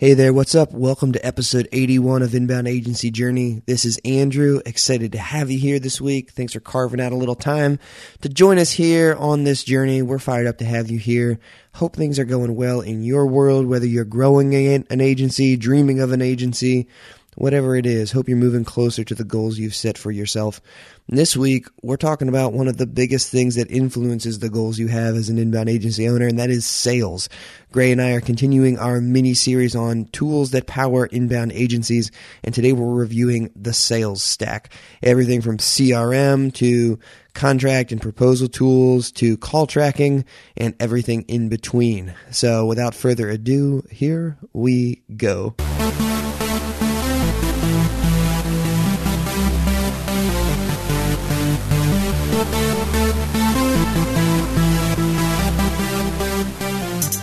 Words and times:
Hey 0.00 0.14
there, 0.14 0.32
what's 0.32 0.54
up? 0.54 0.72
Welcome 0.72 1.12
to 1.12 1.26
episode 1.26 1.68
81 1.72 2.22
of 2.22 2.34
Inbound 2.34 2.66
Agency 2.66 3.10
Journey. 3.10 3.60
This 3.66 3.84
is 3.84 4.00
Andrew. 4.02 4.62
Excited 4.64 5.12
to 5.12 5.18
have 5.18 5.50
you 5.50 5.58
here 5.58 5.78
this 5.78 6.00
week. 6.00 6.30
Thanks 6.30 6.54
for 6.54 6.60
carving 6.60 7.02
out 7.02 7.12
a 7.12 7.16
little 7.16 7.34
time 7.34 7.78
to 8.22 8.30
join 8.30 8.56
us 8.56 8.70
here 8.70 9.14
on 9.14 9.44
this 9.44 9.62
journey. 9.62 10.00
We're 10.00 10.18
fired 10.18 10.46
up 10.46 10.56
to 10.56 10.64
have 10.64 10.90
you 10.90 10.98
here. 10.98 11.38
Hope 11.74 11.96
things 11.96 12.18
are 12.18 12.24
going 12.24 12.56
well 12.56 12.80
in 12.80 13.02
your 13.02 13.26
world, 13.26 13.66
whether 13.66 13.84
you're 13.84 14.06
growing 14.06 14.54
an 14.54 15.02
agency, 15.02 15.58
dreaming 15.58 16.00
of 16.00 16.12
an 16.12 16.22
agency, 16.22 16.88
whatever 17.36 17.76
it 17.76 17.86
is. 17.86 18.12
Hope 18.12 18.28
you're 18.28 18.36
moving 18.36 18.64
closer 18.64 19.04
to 19.04 19.14
the 19.14 19.24
goals 19.24 19.58
you've 19.58 19.74
set 19.74 19.96
for 19.96 20.10
yourself. 20.10 20.60
This 21.08 21.36
week, 21.36 21.66
we're 21.82 21.96
talking 21.96 22.28
about 22.28 22.52
one 22.52 22.68
of 22.68 22.76
the 22.76 22.86
biggest 22.86 23.30
things 23.30 23.56
that 23.56 23.70
influences 23.70 24.38
the 24.38 24.48
goals 24.48 24.78
you 24.78 24.86
have 24.88 25.16
as 25.16 25.28
an 25.28 25.38
inbound 25.38 25.68
agency 25.68 26.08
owner, 26.08 26.26
and 26.26 26.38
that 26.38 26.50
is 26.50 26.64
sales. 26.64 27.28
Gray 27.72 27.90
and 27.90 28.00
I 28.00 28.12
are 28.12 28.20
continuing 28.20 28.78
our 28.78 29.00
mini 29.00 29.34
series 29.34 29.74
on 29.74 30.04
tools 30.06 30.52
that 30.52 30.66
power 30.66 31.06
inbound 31.06 31.52
agencies, 31.52 32.12
and 32.44 32.54
today 32.54 32.72
we're 32.72 32.94
reviewing 32.94 33.50
the 33.56 33.72
sales 33.72 34.22
stack. 34.22 34.72
Everything 35.02 35.40
from 35.40 35.58
CRM 35.58 36.54
to 36.54 36.98
contract 37.34 37.90
and 37.92 38.00
proposal 38.00 38.48
tools 38.48 39.10
to 39.12 39.36
call 39.36 39.66
tracking 39.66 40.24
and 40.56 40.74
everything 40.78 41.22
in 41.22 41.48
between. 41.48 42.14
So 42.30 42.66
without 42.66 42.94
further 42.94 43.28
ado, 43.28 43.82
here 43.90 44.38
we 44.52 45.02
go. 45.16 45.56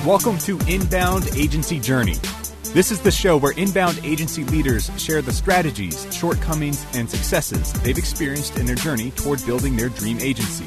Welcome 0.08 0.38
to 0.38 0.58
Inbound 0.70 1.28
Agency 1.36 1.82
Journey. 1.82 2.16
This 2.74 2.92
is 2.92 3.02
the 3.02 3.12
show 3.12 3.36
where 3.36 3.52
inbound 3.52 4.00
agency 4.06 4.46
leaders 4.46 4.90
share 4.98 5.22
the 5.22 5.34
strategies, 5.34 6.08
shortcomings, 6.16 6.86
and 6.94 7.10
successes 7.10 7.74
they've 7.82 7.98
experienced 7.98 8.58
in 8.58 8.66
their 8.66 8.78
journey 8.78 9.12
toward 9.12 9.46
building 9.46 9.76
their 9.76 9.90
dream 9.90 10.18
agency. 10.22 10.64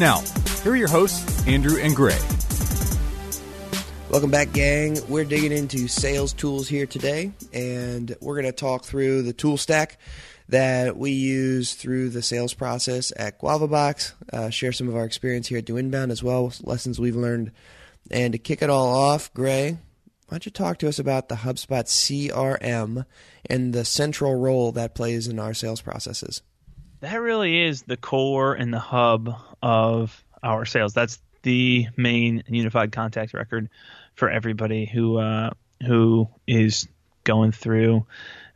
Now, 0.00 0.22
here 0.64 0.72
are 0.72 0.76
your 0.76 0.88
hosts, 0.88 1.46
Andrew 1.46 1.78
and 1.78 1.94
Gray. 1.94 2.18
Welcome 4.10 4.32
back, 4.32 4.52
gang. 4.52 4.98
We're 5.08 5.24
digging 5.24 5.52
into 5.52 5.86
sales 5.86 6.32
tools 6.32 6.66
here 6.66 6.86
today, 6.86 7.30
and 7.52 8.16
we're 8.20 8.34
going 8.34 8.46
to 8.46 8.52
talk 8.52 8.82
through 8.82 9.22
the 9.22 9.32
tool 9.32 9.58
stack 9.58 9.96
that 10.48 10.96
we 10.96 11.12
use 11.12 11.74
through 11.74 12.08
the 12.08 12.20
sales 12.20 12.52
process 12.52 13.12
at 13.14 13.40
GuavaBox, 13.40 14.12
uh, 14.32 14.50
share 14.50 14.72
some 14.72 14.88
of 14.88 14.96
our 14.96 15.04
experience 15.04 15.46
here 15.46 15.58
at 15.58 15.66
Do 15.66 15.76
Inbound 15.76 16.10
as 16.10 16.24
well, 16.24 16.52
lessons 16.64 16.98
we've 16.98 17.14
learned 17.14 17.52
and 18.10 18.32
to 18.32 18.38
kick 18.38 18.62
it 18.62 18.70
all 18.70 18.94
off, 18.94 19.32
Gray, 19.34 19.72
why 19.72 20.36
don't 20.36 20.46
you 20.46 20.52
talk 20.52 20.78
to 20.78 20.88
us 20.88 20.98
about 20.98 21.28
the 21.28 21.34
HubSpot 21.36 21.84
CRM 21.84 23.04
and 23.46 23.72
the 23.72 23.84
central 23.84 24.36
role 24.36 24.72
that 24.72 24.94
plays 24.94 25.26
in 25.26 25.38
our 25.38 25.54
sales 25.54 25.80
processes? 25.80 26.42
That 27.00 27.16
really 27.20 27.62
is 27.66 27.82
the 27.82 27.96
core 27.96 28.54
and 28.54 28.72
the 28.72 28.78
hub 28.78 29.34
of 29.62 30.24
our 30.42 30.64
sales. 30.66 30.94
That's 30.94 31.18
the 31.42 31.88
main 31.96 32.44
unified 32.46 32.92
contact 32.92 33.34
record 33.34 33.70
for 34.14 34.30
everybody 34.30 34.84
who 34.86 35.16
uh, 35.16 35.50
who 35.84 36.28
is 36.46 36.86
going 37.24 37.52
through 37.52 38.06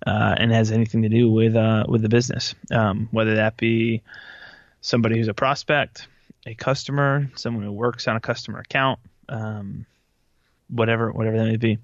uh, 0.07 0.35
and 0.39 0.53
has 0.53 0.71
anything 0.71 1.03
to 1.03 1.09
do 1.09 1.31
with 1.31 1.57
uh, 1.57 1.85
with 1.89 2.03
the 2.03 2.09
business, 2.09 2.55
um, 2.71 3.09
whether 3.11 3.37
that 3.37 3.57
be 3.57 4.03
somebody 4.81 5.17
who's 5.17 5.29
a 5.29 5.35
prospect, 5.35 6.07
a 6.47 6.55
customer, 6.55 7.31
someone 7.37 7.65
who 7.65 7.73
works 7.73 8.07
on 8.07 8.17
a 8.17 8.21
customer 8.21 8.59
account, 8.59 9.01
um, 9.29 9.87
whatever 10.69 11.13
whatever 11.13 11.39
that 11.39 11.45
may 11.45 11.57
be. 11.57 11.79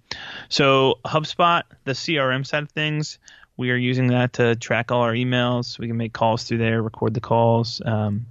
So 0.48 0.98
HubSpot, 1.05 1.62
the 1.84 1.92
CRM 1.92 2.46
side 2.46 2.64
of 2.64 2.70
things, 2.70 3.19
we 3.56 3.70
are 3.70 3.77
using 3.77 4.08
that 4.08 4.34
to 4.34 4.56
track 4.56 4.91
all 4.91 5.02
our 5.02 5.12
emails. 5.12 5.78
We 5.78 5.86
can 5.86 5.96
make 5.96 6.12
calls 6.12 6.44
through 6.44 6.58
there, 6.58 6.83
record 6.83 7.14
the 7.14 7.20
calls. 7.20 7.83
Um, 7.84 8.27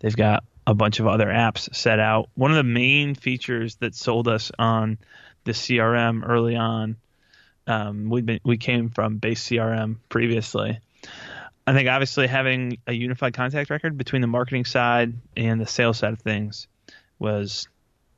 they've 0.00 0.16
got 0.16 0.44
a 0.66 0.74
bunch 0.74 1.00
of 1.00 1.06
other 1.06 1.26
apps 1.26 1.74
set 1.74 1.98
out. 1.98 2.28
One 2.34 2.50
of 2.50 2.56
the 2.56 2.64
main 2.64 3.14
features 3.14 3.76
that 3.76 3.94
sold 3.94 4.28
us 4.28 4.50
on 4.58 4.98
the 5.44 5.52
CRM 5.52 6.28
early 6.28 6.56
on, 6.56 6.96
um, 7.66 8.10
we 8.10 8.40
we 8.44 8.56
came 8.56 8.90
from 8.90 9.18
base 9.18 9.48
CRM 9.48 9.96
previously. 10.08 10.80
I 11.64 11.72
think 11.72 11.88
obviously 11.88 12.26
having 12.26 12.78
a 12.86 12.92
unified 12.92 13.34
contact 13.34 13.70
record 13.70 13.96
between 13.96 14.20
the 14.20 14.26
marketing 14.26 14.64
side 14.64 15.14
and 15.36 15.60
the 15.60 15.66
sales 15.66 15.98
side 15.98 16.12
of 16.12 16.20
things 16.20 16.66
was 17.20 17.68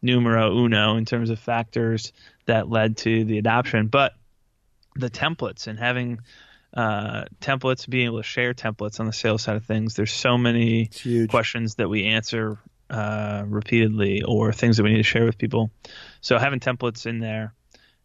numero 0.04 0.56
uno 0.56 0.96
in 0.96 1.04
terms 1.04 1.30
of 1.30 1.40
factors 1.40 2.12
that 2.46 2.68
led 2.68 2.98
to 2.98 3.24
the 3.24 3.38
adoption. 3.38 3.88
But 3.88 4.12
the 4.94 5.10
templates 5.10 5.66
and 5.66 5.78
having 5.78 6.20
uh, 6.74 7.24
templates, 7.40 7.88
being 7.88 8.06
able 8.06 8.18
to 8.18 8.22
share 8.22 8.54
templates 8.54 9.00
on 9.00 9.06
the 9.06 9.12
sales 9.12 9.42
side 9.42 9.56
of 9.56 9.64
things, 9.64 9.94
there's 9.94 10.12
so 10.12 10.36
many 10.36 10.90
questions 11.28 11.76
that 11.76 11.88
we 11.88 12.04
answer 12.04 12.58
uh, 12.90 13.44
repeatedly 13.46 14.22
or 14.22 14.52
things 14.52 14.76
that 14.76 14.82
we 14.82 14.90
need 14.90 14.98
to 14.98 15.02
share 15.02 15.24
with 15.24 15.38
people. 15.38 15.70
So 16.20 16.38
having 16.38 16.60
templates 16.60 17.06
in 17.06 17.18
there 17.18 17.54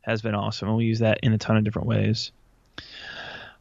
has 0.01 0.21
been 0.21 0.35
awesome, 0.35 0.69
and 0.69 0.77
we 0.77 0.85
use 0.85 0.99
that 0.99 1.19
in 1.21 1.33
a 1.33 1.37
ton 1.37 1.57
of 1.57 1.63
different 1.63 1.87
ways. 1.87 2.31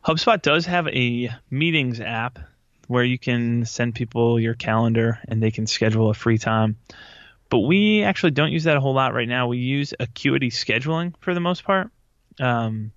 HubSpot 0.05 0.41
does 0.41 0.67
have 0.67 0.87
a 0.89 1.31
meetings 1.51 2.01
app 2.01 2.39
where 2.87 3.05
you 3.05 3.19
can 3.19 3.65
send 3.67 3.95
people 3.95 4.41
your 4.41 4.55
calendar 4.55 5.19
and 5.29 5.43
they 5.43 5.51
can 5.51 5.67
schedule 5.67 6.09
a 6.09 6.15
free 6.15 6.39
time. 6.39 6.77
But 7.51 7.61
we 7.61 8.03
actually 8.03 8.33
don't 8.33 8.53
use 8.53 8.65
that 8.65 8.77
a 8.77 8.81
whole 8.81 8.95
lot 8.95 9.15
right 9.15 9.29
now. 9.29 9.49
We 9.49 9.59
use 9.59 9.95
Acuity 9.99 10.51
scheduling 10.51 11.15
for 11.21 11.33
the 11.33 11.41
most 11.41 11.65
part. 11.65 11.91
Um, 12.39 12.93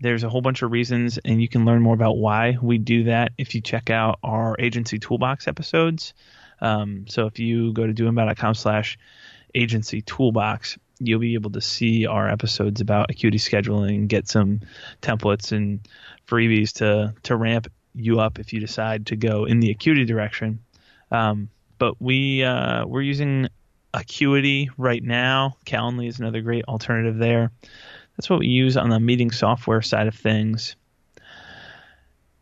there's 0.00 0.24
a 0.24 0.28
whole 0.28 0.40
bunch 0.40 0.62
of 0.62 0.72
reasons, 0.72 1.18
and 1.18 1.40
you 1.40 1.48
can 1.48 1.64
learn 1.64 1.82
more 1.82 1.94
about 1.94 2.16
why 2.16 2.56
we 2.60 2.78
do 2.78 3.04
that 3.04 3.32
if 3.38 3.54
you 3.54 3.60
check 3.60 3.90
out 3.90 4.18
our 4.22 4.56
agency 4.58 4.98
toolbox 4.98 5.46
episodes. 5.46 6.14
Um, 6.60 7.06
so 7.08 7.26
if 7.26 7.38
you 7.38 7.72
go 7.72 7.86
to 7.86 7.92
doinbound.com 7.92 8.54
slash 8.54 8.98
agency 9.54 10.00
toolbox, 10.02 10.78
you'll 10.98 11.20
be 11.20 11.34
able 11.34 11.50
to 11.50 11.60
see 11.60 12.06
our 12.06 12.28
episodes 12.28 12.80
about 12.80 13.10
Acuity 13.10 13.38
scheduling, 13.38 13.90
and 13.90 14.08
get 14.08 14.26
some 14.28 14.60
templates 15.02 15.52
and 15.52 15.86
freebies 16.26 16.72
to 16.74 17.14
to 17.24 17.36
ramp 17.36 17.68
you 17.94 18.20
up 18.20 18.38
if 18.38 18.52
you 18.52 18.60
decide 18.60 19.06
to 19.06 19.16
go 19.16 19.44
in 19.44 19.60
the 19.60 19.70
Acuity 19.70 20.04
direction. 20.04 20.60
Um, 21.10 21.50
but 21.78 22.00
we 22.00 22.42
uh, 22.42 22.86
we're 22.86 23.02
using 23.02 23.48
Acuity 23.94 24.70
right 24.76 25.02
now. 25.02 25.56
Calendly 25.66 26.08
is 26.08 26.18
another 26.18 26.40
great 26.40 26.64
alternative 26.64 27.18
there. 27.18 27.50
That's 28.16 28.30
what 28.30 28.40
we 28.40 28.48
use 28.48 28.76
on 28.76 28.90
the 28.90 29.00
meeting 29.00 29.30
software 29.30 29.82
side 29.82 30.06
of 30.06 30.14
things. 30.14 30.76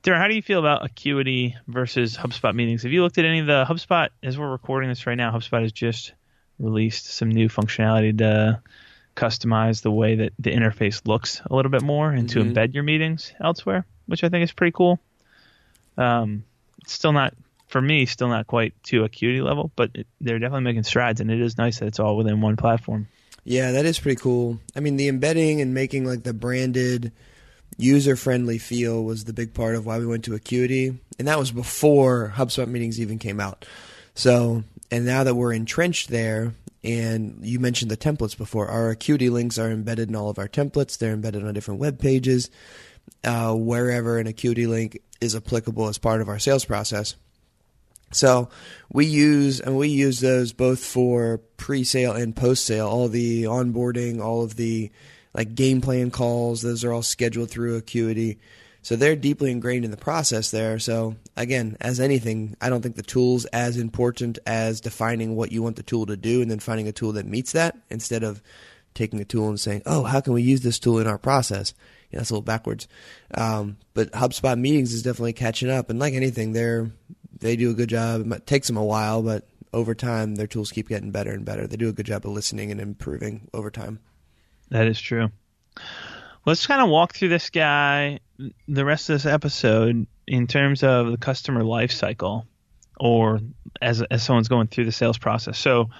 Darren, 0.02 0.18
how 0.18 0.28
do 0.28 0.34
you 0.34 0.42
feel 0.42 0.58
about 0.58 0.84
Acuity 0.84 1.56
versus 1.66 2.16
HubSpot 2.16 2.54
meetings? 2.54 2.84
Have 2.84 2.92
you 2.92 3.02
looked 3.02 3.18
at 3.18 3.26
any 3.26 3.40
of 3.40 3.46
the 3.46 3.66
HubSpot 3.68 4.08
as 4.22 4.38
we're 4.38 4.50
recording 4.50 4.88
this 4.88 5.06
right 5.06 5.14
now? 5.14 5.30
HubSpot 5.30 5.60
has 5.62 5.72
just 5.72 6.14
released 6.58 7.06
some 7.06 7.28
new 7.28 7.48
functionality 7.48 8.16
to 8.18 8.62
customize 9.14 9.82
the 9.82 9.90
way 9.90 10.14
that 10.14 10.32
the 10.38 10.50
interface 10.50 11.06
looks 11.06 11.42
a 11.50 11.54
little 11.54 11.70
bit 11.70 11.82
more 11.82 12.10
and 12.10 12.28
mm-hmm. 12.28 12.40
to 12.40 12.54
embed 12.54 12.72
your 12.72 12.82
meetings 12.82 13.32
elsewhere, 13.42 13.84
which 14.06 14.24
I 14.24 14.28
think 14.28 14.44
is 14.44 14.52
pretty 14.52 14.72
cool. 14.72 14.98
Um, 15.98 16.44
it's 16.78 16.92
still 16.92 17.12
not 17.12 17.34
for 17.70 17.80
me, 17.80 18.04
still 18.04 18.28
not 18.28 18.46
quite 18.48 18.74
to 18.84 19.04
Acuity 19.04 19.40
level, 19.40 19.70
but 19.76 19.90
it, 19.94 20.06
they're 20.20 20.38
definitely 20.38 20.64
making 20.64 20.82
strides, 20.82 21.20
and 21.20 21.30
it 21.30 21.40
is 21.40 21.56
nice 21.56 21.78
that 21.78 21.86
it's 21.86 22.00
all 22.00 22.16
within 22.16 22.40
one 22.40 22.56
platform. 22.56 23.06
Yeah, 23.44 23.72
that 23.72 23.86
is 23.86 23.98
pretty 23.98 24.20
cool. 24.20 24.58
I 24.76 24.80
mean, 24.80 24.96
the 24.96 25.08
embedding 25.08 25.60
and 25.60 25.72
making 25.72 26.04
like 26.04 26.24
the 26.24 26.34
branded, 26.34 27.12
user 27.78 28.16
friendly 28.16 28.58
feel 28.58 29.02
was 29.04 29.24
the 29.24 29.32
big 29.32 29.54
part 29.54 29.76
of 29.76 29.86
why 29.86 29.98
we 29.98 30.06
went 30.06 30.24
to 30.24 30.34
Acuity, 30.34 30.98
and 31.18 31.28
that 31.28 31.38
was 31.38 31.52
before 31.52 32.34
HubSpot 32.36 32.66
meetings 32.66 33.00
even 33.00 33.18
came 33.18 33.40
out. 33.40 33.64
So, 34.14 34.64
and 34.90 35.06
now 35.06 35.24
that 35.24 35.36
we're 35.36 35.52
entrenched 35.52 36.08
there, 36.08 36.52
and 36.82 37.38
you 37.42 37.60
mentioned 37.60 37.90
the 37.90 37.96
templates 37.96 38.36
before, 38.36 38.68
our 38.68 38.90
Acuity 38.90 39.30
links 39.30 39.58
are 39.58 39.70
embedded 39.70 40.08
in 40.08 40.16
all 40.16 40.28
of 40.28 40.38
our 40.38 40.48
templates. 40.48 40.98
They're 40.98 41.12
embedded 41.12 41.44
on 41.44 41.54
different 41.54 41.80
web 41.80 42.00
pages, 42.00 42.50
uh, 43.22 43.54
wherever 43.54 44.18
an 44.18 44.26
Acuity 44.26 44.66
link 44.66 45.00
is 45.20 45.36
applicable 45.36 45.88
as 45.88 45.98
part 45.98 46.20
of 46.20 46.28
our 46.28 46.38
sales 46.38 46.64
process. 46.64 47.14
So 48.12 48.48
we 48.92 49.06
use 49.06 49.60
and 49.60 49.76
we 49.76 49.88
use 49.88 50.20
those 50.20 50.52
both 50.52 50.80
for 50.80 51.38
pre-sale 51.56 52.12
and 52.12 52.34
post-sale. 52.34 52.88
All 52.88 53.08
the 53.08 53.44
onboarding, 53.44 54.20
all 54.20 54.42
of 54.42 54.56
the 54.56 54.90
like 55.32 55.54
game 55.54 55.80
plan 55.80 56.10
calls, 56.10 56.62
those 56.62 56.82
are 56.84 56.92
all 56.92 57.02
scheduled 57.02 57.50
through 57.50 57.76
Acuity. 57.76 58.38
So 58.82 58.96
they're 58.96 59.14
deeply 59.14 59.50
ingrained 59.50 59.84
in 59.84 59.90
the 59.90 59.96
process 59.96 60.50
there. 60.50 60.78
So 60.78 61.16
again, 61.36 61.76
as 61.80 62.00
anything, 62.00 62.56
I 62.60 62.70
don't 62.70 62.80
think 62.80 62.96
the 62.96 63.02
tool's 63.02 63.44
as 63.46 63.76
important 63.76 64.38
as 64.46 64.80
defining 64.80 65.36
what 65.36 65.52
you 65.52 65.62
want 65.62 65.76
the 65.76 65.82
tool 65.82 66.06
to 66.06 66.16
do 66.16 66.42
and 66.42 66.50
then 66.50 66.60
finding 66.60 66.88
a 66.88 66.92
tool 66.92 67.12
that 67.12 67.26
meets 67.26 67.52
that 67.52 67.76
instead 67.90 68.24
of 68.24 68.42
taking 68.94 69.20
a 69.20 69.24
tool 69.24 69.48
and 69.48 69.60
saying, 69.60 69.82
"Oh, 69.86 70.02
how 70.02 70.20
can 70.20 70.32
we 70.32 70.42
use 70.42 70.62
this 70.62 70.78
tool 70.78 70.98
in 70.98 71.06
our 71.06 71.18
process?" 71.18 71.74
Yeah, 72.10 72.18
that's 72.18 72.30
a 72.30 72.34
little 72.34 72.42
backwards. 72.42 72.88
Um, 73.34 73.76
but 73.94 74.10
HubSpot 74.12 74.58
meetings 74.58 74.92
is 74.92 75.02
definitely 75.02 75.34
catching 75.34 75.70
up, 75.70 75.90
and 75.90 75.98
like 76.00 76.14
anything, 76.14 76.52
they're 76.52 76.90
they 77.40 77.56
do 77.56 77.70
a 77.70 77.74
good 77.74 77.88
job. 77.88 78.30
It 78.32 78.46
takes 78.46 78.66
them 78.66 78.76
a 78.76 78.84
while, 78.84 79.22
but 79.22 79.46
over 79.72 79.94
time, 79.94 80.34
their 80.36 80.46
tools 80.46 80.72
keep 80.72 80.88
getting 80.88 81.10
better 81.10 81.32
and 81.32 81.44
better. 81.44 81.66
They 81.66 81.76
do 81.76 81.88
a 81.88 81.92
good 81.92 82.06
job 82.06 82.24
of 82.24 82.32
listening 82.32 82.70
and 82.70 82.80
improving 82.80 83.48
over 83.52 83.70
time. 83.70 84.00
That 84.70 84.86
is 84.86 85.00
true. 85.00 85.30
Let's 86.46 86.66
kind 86.66 86.82
of 86.82 86.88
walk 86.88 87.14
through 87.14 87.28
this 87.28 87.50
guy 87.50 88.20
the 88.66 88.84
rest 88.84 89.10
of 89.10 89.14
this 89.14 89.26
episode 89.26 90.06
in 90.26 90.46
terms 90.46 90.82
of 90.82 91.10
the 91.10 91.18
customer 91.18 91.62
life 91.62 91.92
cycle 91.92 92.46
or 92.98 93.40
as, 93.80 94.02
as 94.02 94.22
someone's 94.22 94.48
going 94.48 94.68
through 94.68 94.86
the 94.86 94.92
sales 94.92 95.18
process. 95.18 95.58
So 95.58 95.90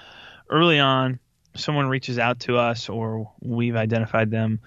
early 0.49 0.79
on, 0.79 1.19
someone 1.55 1.89
reaches 1.89 2.19
out 2.19 2.41
to 2.41 2.57
us 2.57 2.89
or 2.89 3.33
we've 3.41 3.77
identified 3.77 4.31
them, 4.31 4.61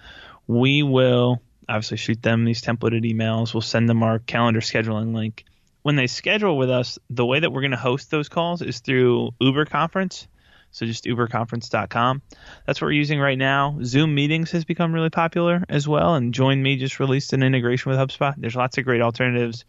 we 0.47 0.83
will 0.83 1.41
obviously 1.67 1.97
shoot 1.97 2.21
them 2.21 2.45
these 2.45 2.61
templated 2.61 3.09
emails. 3.09 3.53
We'll 3.53 3.61
send 3.61 3.89
them 3.89 4.03
our 4.03 4.19
calendar 4.19 4.59
scheduling 4.59 5.15
link. 5.15 5.45
When 5.83 5.95
they 5.95 6.07
schedule 6.07 6.57
with 6.57 6.69
us, 6.69 6.97
the 7.09 7.25
way 7.25 7.39
that 7.39 7.51
we're 7.51 7.61
going 7.61 7.71
to 7.71 7.77
host 7.77 8.09
those 8.09 8.29
calls 8.29 8.61
is 8.61 8.79
through 8.79 9.31
Uber 9.39 9.65
Conference. 9.65 10.27
So 10.71 10.87
just 10.87 11.03
uberconference.com. 11.03 12.21
That's 12.65 12.81
what 12.81 12.87
we're 12.87 12.93
using 12.93 13.19
right 13.19 13.37
now. 13.37 13.77
Zoom 13.83 14.15
meetings 14.15 14.51
has 14.51 14.65
become 14.65 14.91
really 14.91 15.11
popular 15.11 15.63
as 15.69 15.87
well, 15.87 16.15
and 16.15 16.33
Join 16.33 16.63
Me 16.63 16.77
just 16.77 16.99
released 16.99 17.31
an 17.33 17.43
integration 17.43 17.91
with 17.91 17.99
HubSpot. 17.99 18.33
There's 18.35 18.55
lots 18.55 18.79
of 18.79 18.85
great 18.85 19.01
alternatives. 19.01 19.65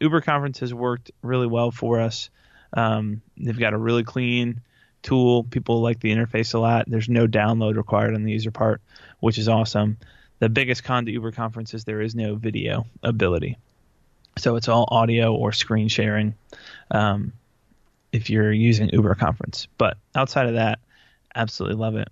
Uber 0.00 0.22
Conference 0.22 0.60
has 0.60 0.72
worked 0.72 1.10
really 1.20 1.46
well 1.46 1.70
for 1.70 2.00
us. 2.00 2.30
Um, 2.72 3.20
they've 3.36 3.58
got 3.58 3.74
a 3.74 3.78
really 3.78 4.04
clean 4.04 4.62
tool. 5.02 5.44
People 5.44 5.82
like 5.82 6.00
the 6.00 6.14
interface 6.14 6.54
a 6.54 6.58
lot. 6.58 6.84
There's 6.88 7.08
no 7.08 7.26
download 7.26 7.76
required 7.76 8.14
on 8.14 8.22
the 8.22 8.32
user 8.32 8.50
part, 8.50 8.80
which 9.20 9.36
is 9.36 9.48
awesome. 9.48 9.98
The 10.38 10.48
biggest 10.48 10.84
con 10.84 11.06
to 11.06 11.12
Uber 11.12 11.32
Conference 11.32 11.74
is 11.74 11.84
there 11.84 12.00
is 12.00 12.14
no 12.14 12.34
video 12.34 12.86
ability. 13.02 13.58
So 14.38 14.56
it's 14.56 14.68
all 14.68 14.86
audio 14.90 15.34
or 15.34 15.52
screen 15.52 15.88
sharing. 15.88 16.34
Um, 16.90 17.32
if 18.16 18.30
you're 18.30 18.52
using 18.52 18.88
Uber 18.90 19.14
Conference. 19.14 19.68
But 19.78 19.98
outside 20.14 20.46
of 20.46 20.54
that, 20.54 20.80
absolutely 21.34 21.76
love 21.76 21.96
it. 21.96 22.08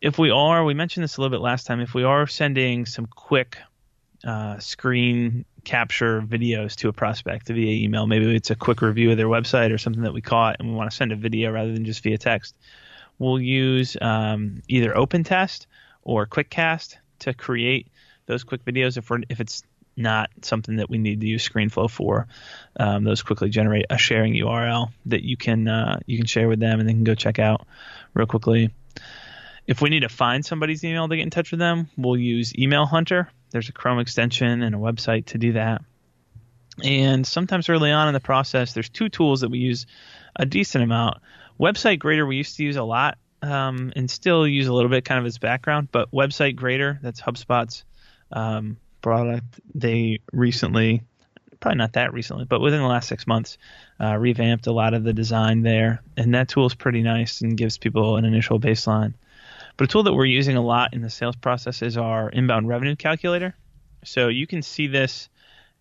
If 0.00 0.18
we 0.18 0.30
are, 0.30 0.64
we 0.64 0.74
mentioned 0.74 1.04
this 1.04 1.16
a 1.16 1.20
little 1.20 1.36
bit 1.36 1.42
last 1.42 1.66
time, 1.66 1.80
if 1.80 1.94
we 1.94 2.04
are 2.04 2.26
sending 2.26 2.86
some 2.86 3.06
quick 3.06 3.56
uh, 4.24 4.58
screen 4.58 5.44
capture 5.64 6.20
videos 6.20 6.76
to 6.76 6.88
a 6.88 6.92
prospect 6.92 7.48
via 7.48 7.82
email, 7.82 8.06
maybe 8.06 8.34
it's 8.36 8.50
a 8.50 8.54
quick 8.54 8.82
review 8.82 9.10
of 9.10 9.16
their 9.16 9.26
website 9.26 9.72
or 9.72 9.78
something 9.78 10.02
that 10.02 10.12
we 10.12 10.20
caught 10.20 10.56
and 10.58 10.68
we 10.68 10.74
want 10.74 10.90
to 10.90 10.96
send 10.96 11.12
a 11.12 11.16
video 11.16 11.50
rather 11.50 11.72
than 11.72 11.84
just 11.84 12.02
via 12.02 12.18
text, 12.18 12.54
we'll 13.18 13.40
use 13.40 13.96
um, 14.00 14.62
either 14.68 14.92
OpenTest 14.92 15.66
or 16.02 16.26
QuickCast 16.26 16.96
to 17.20 17.32
create 17.32 17.88
those 18.26 18.44
quick 18.44 18.64
videos 18.64 18.98
if 18.98 19.08
we're 19.08 19.20
if 19.28 19.40
it's 19.40 19.62
not 19.96 20.30
something 20.42 20.76
that 20.76 20.90
we 20.90 20.98
need 20.98 21.20
to 21.20 21.26
use 21.26 21.48
ScreenFlow 21.48 21.90
for. 21.90 22.26
Um, 22.78 23.04
those 23.04 23.22
quickly 23.22 23.48
generate 23.48 23.86
a 23.90 23.98
sharing 23.98 24.34
URL 24.34 24.90
that 25.06 25.22
you 25.22 25.36
can 25.36 25.66
uh, 25.68 26.00
you 26.06 26.18
can 26.18 26.26
share 26.26 26.48
with 26.48 26.60
them, 26.60 26.80
and 26.80 26.88
they 26.88 26.92
can 26.92 27.04
go 27.04 27.14
check 27.14 27.38
out 27.38 27.66
real 28.14 28.26
quickly. 28.26 28.70
If 29.66 29.80
we 29.80 29.90
need 29.90 30.00
to 30.00 30.08
find 30.08 30.44
somebody's 30.44 30.84
email 30.84 31.08
to 31.08 31.16
get 31.16 31.22
in 31.22 31.30
touch 31.30 31.50
with 31.50 31.58
them, 31.58 31.88
we'll 31.96 32.16
use 32.16 32.56
Email 32.56 32.86
Hunter. 32.86 33.28
There's 33.50 33.68
a 33.68 33.72
Chrome 33.72 33.98
extension 33.98 34.62
and 34.62 34.74
a 34.74 34.78
website 34.78 35.26
to 35.26 35.38
do 35.38 35.54
that. 35.54 35.82
And 36.84 37.26
sometimes 37.26 37.68
early 37.68 37.90
on 37.90 38.06
in 38.06 38.14
the 38.14 38.20
process, 38.20 38.74
there's 38.74 38.88
two 38.88 39.08
tools 39.08 39.40
that 39.40 39.50
we 39.50 39.58
use 39.58 39.86
a 40.36 40.46
decent 40.46 40.84
amount. 40.84 41.18
Website 41.58 41.98
Grader 41.98 42.26
we 42.26 42.36
used 42.36 42.56
to 42.58 42.64
use 42.64 42.76
a 42.76 42.84
lot 42.84 43.18
um, 43.42 43.92
and 43.96 44.10
still 44.10 44.46
use 44.46 44.66
a 44.66 44.72
little 44.72 44.90
bit, 44.90 45.04
kind 45.04 45.18
of 45.18 45.26
as 45.26 45.38
background. 45.38 45.88
But 45.90 46.12
Website 46.12 46.56
Grader, 46.56 46.98
that's 47.02 47.20
HubSpot's 47.20 47.84
um, 48.30 48.76
product. 49.06 49.60
They 49.72 50.18
recently, 50.32 51.04
probably 51.60 51.78
not 51.78 51.92
that 51.92 52.12
recently, 52.12 52.44
but 52.44 52.60
within 52.60 52.80
the 52.80 52.88
last 52.88 53.08
six 53.08 53.24
months, 53.24 53.56
uh, 54.00 54.16
revamped 54.16 54.66
a 54.66 54.72
lot 54.72 54.94
of 54.94 55.04
the 55.04 55.12
design 55.12 55.62
there, 55.62 56.02
and 56.16 56.34
that 56.34 56.48
tool 56.48 56.66
is 56.66 56.74
pretty 56.74 57.02
nice 57.02 57.40
and 57.40 57.56
gives 57.56 57.78
people 57.78 58.16
an 58.16 58.24
initial 58.24 58.58
baseline. 58.58 59.14
But 59.76 59.84
a 59.84 59.86
tool 59.86 60.02
that 60.02 60.12
we're 60.12 60.24
using 60.24 60.56
a 60.56 60.60
lot 60.60 60.92
in 60.92 61.02
the 61.02 61.10
sales 61.10 61.36
process 61.36 61.82
is 61.82 61.96
our 61.96 62.28
inbound 62.30 62.66
revenue 62.66 62.96
calculator. 62.96 63.54
So 64.02 64.26
you 64.26 64.44
can 64.44 64.62
see 64.62 64.88
this 64.88 65.28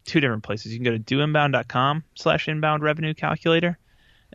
two 0.03 0.19
different 0.19 0.43
places. 0.43 0.71
You 0.71 0.77
can 0.77 0.85
go 0.85 0.95
to 0.95 0.99
doinbound.com 0.99 2.03
slash 2.13 2.47
inbound 2.47 2.83
revenue 2.83 3.15
calculator, 3.15 3.79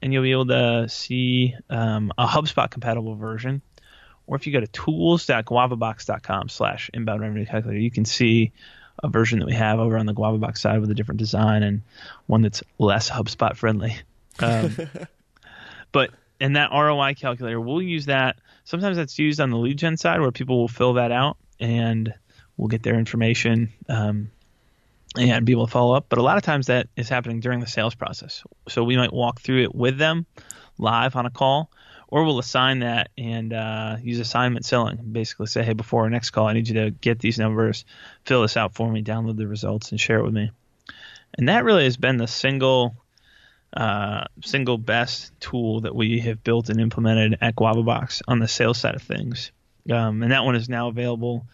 and 0.03 0.13
you'll 0.13 0.25
be 0.25 0.33
able 0.33 0.49
to 0.49 0.89
see 0.89 1.55
um, 1.69 2.13
a 2.19 2.27
HubSpot 2.27 2.69
compatible 2.69 3.15
version. 3.15 3.63
Or 4.27 4.35
if 4.37 4.49
you 4.49 4.53
go 4.53 4.61
to 4.61 4.67
tools.guavabox.com 4.67 6.49
slash 6.49 6.91
inbound 6.93 7.21
revenue 7.21 7.47
calculator, 7.47 7.81
you 7.81 7.93
can 7.93 8.05
see 8.05 8.53
a 9.03 9.09
version 9.09 9.39
that 9.39 9.47
we 9.47 9.55
have 9.55 9.79
over 9.79 9.97
on 9.97 10.07
the 10.07 10.15
GuavaBox 10.15 10.59
side 10.59 10.81
with 10.81 10.91
a 10.91 10.95
different 10.95 11.19
design 11.19 11.63
and 11.63 11.83
one 12.27 12.43
that's 12.43 12.63
less 12.79 13.11
HubSpot 13.11 13.57
friendly. 13.57 13.97
Um, 14.39 14.77
but 15.93 16.11
in 16.41 16.55
that 16.55 16.71
ROI 16.73 17.15
calculator, 17.15 17.61
we'll 17.61 17.83
use 17.83 18.07
that. 18.07 18.39
Sometimes 18.65 18.97
that's 18.97 19.19
used 19.19 19.41
on 19.41 19.51
the 19.51 19.57
lead 19.57 19.79
gen 19.79 19.97
side 19.97 20.21
where 20.21 20.31
people 20.31 20.59
will 20.59 20.69
fill 20.69 20.95
that 20.95 21.13
out 21.13 21.37
and 21.59 22.13
we'll 22.57 22.69
get 22.69 22.83
their 22.83 22.95
information 22.95 23.73
um, 23.89 24.31
and 25.17 25.45
be 25.45 25.53
able 25.53 25.67
to 25.67 25.73
follow 25.73 25.95
up. 25.95 26.07
But 26.09 26.19
a 26.19 26.23
lot 26.23 26.37
of 26.37 26.43
times 26.43 26.67
that 26.67 26.89
is 26.97 27.09
happening 27.09 27.41
during 27.41 27.61
the 27.61 27.67
sales 27.67 27.95
process. 27.95 28.43
So 28.69 28.85
we 28.85 28.97
might 28.97 29.13
walk 29.13 29.41
through 29.41 29.63
it 29.65 29.75
with 29.75 29.99
them 29.99 30.27
live 30.79 31.15
on 31.17 31.27
a 31.27 31.31
call 31.31 31.71
or 32.11 32.25
we'll 32.25 32.39
assign 32.39 32.81
that 32.81 33.11
and 33.17 33.53
uh, 33.53 33.97
use 34.03 34.19
assignment 34.19 34.65
selling. 34.65 34.99
Basically, 35.13 35.47
say, 35.47 35.63
hey, 35.63 35.73
before 35.73 36.03
our 36.03 36.11
next 36.11 36.31
call, 36.31 36.47
I 36.47 36.53
need 36.53 36.69
you 36.69 36.75
to 36.75 36.91
get 36.91 37.21
these 37.21 37.39
numbers, 37.39 37.85
fill 38.25 38.43
this 38.43 38.57
out 38.57 38.75
for 38.75 38.91
me, 38.91 39.03
download 39.03 39.37
the 39.37 39.47
results, 39.47 39.91
and 39.91 40.01
share 40.01 40.19
it 40.19 40.25
with 40.25 40.35
me. 40.35 40.51
And 41.39 41.49
that 41.49 41.65
really 41.65 41.85
has 41.85 41.97
been 41.97 42.17
the 42.17 42.27
single, 42.27 42.97
uh, 43.73 44.25
single 44.45 44.79
best 44.79 45.33
tool 45.41 45.83
that 45.83 45.95
we 45.95 46.21
have 46.21 46.43
built 46.43 46.69
and 46.69 46.81
implemented 46.81 47.39
at 47.41 47.55
GuavaBox 47.55 48.23
on 48.27 48.41
the 48.41 48.49
sales 48.49 48.79
side 48.79 48.97
of 48.97 49.03
things. 49.03 49.53
Um, 49.91 50.23
and 50.23 50.33
that 50.33 50.45
one 50.45 50.57
is 50.57 50.69
now 50.69 50.89
available. 50.89 51.47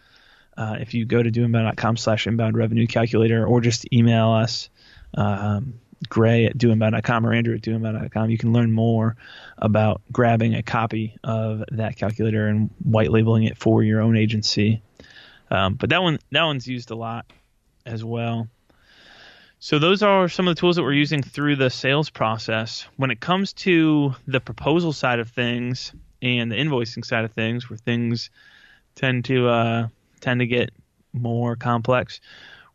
Uh, 0.57 0.77
if 0.79 0.95
you 0.95 1.05
go 1.05 1.21
to 1.21 1.31
doinbound.com 1.31 1.97
slash 1.97 2.25
inbound 2.25 2.57
revenue 2.57 2.87
calculator 2.87 3.45
or 3.45 3.61
just 3.61 3.85
email 3.93 4.31
us, 4.31 4.69
um, 5.13 5.79
Gray 6.09 6.45
at 6.45 6.57
doinbound.com 6.57 7.25
or 7.25 7.33
Andrew 7.33 7.55
at 7.55 7.61
doinbound.com, 7.61 8.29
you 8.29 8.37
can 8.37 8.53
learn 8.53 8.71
more 8.71 9.15
about 9.57 10.01
grabbing 10.11 10.53
a 10.55 10.63
copy 10.63 11.17
of 11.23 11.63
that 11.71 11.95
calculator 11.95 12.47
and 12.47 12.69
white 12.83 13.11
labeling 13.11 13.43
it 13.43 13.57
for 13.57 13.83
your 13.83 14.01
own 14.01 14.15
agency. 14.15 14.81
Um, 15.49 15.75
but 15.75 15.89
that 15.89 16.01
one 16.01 16.19
that 16.31 16.43
one's 16.43 16.67
used 16.67 16.91
a 16.91 16.95
lot 16.95 17.25
as 17.85 18.03
well. 18.03 18.47
So 19.59 19.79
those 19.79 20.03
are 20.03 20.29
some 20.29 20.47
of 20.47 20.55
the 20.55 20.59
tools 20.59 20.75
that 20.75 20.83
we're 20.83 20.93
using 20.93 21.23
through 21.23 21.55
the 21.55 21.71
sales 21.71 22.11
process. 22.11 22.87
When 22.97 23.09
it 23.09 23.19
comes 23.19 23.53
to 23.53 24.13
the 24.27 24.39
proposal 24.39 24.93
side 24.93 25.19
of 25.19 25.29
things 25.29 25.93
and 26.21 26.51
the 26.51 26.55
invoicing 26.55 27.03
side 27.03 27.25
of 27.25 27.31
things, 27.31 27.69
where 27.69 27.77
things 27.77 28.29
tend 28.93 29.25
to 29.25 29.47
uh, 29.47 29.87
tend 30.21 30.41
to 30.41 30.47
get 30.47 30.69
more 31.11 31.55
complex, 31.55 32.21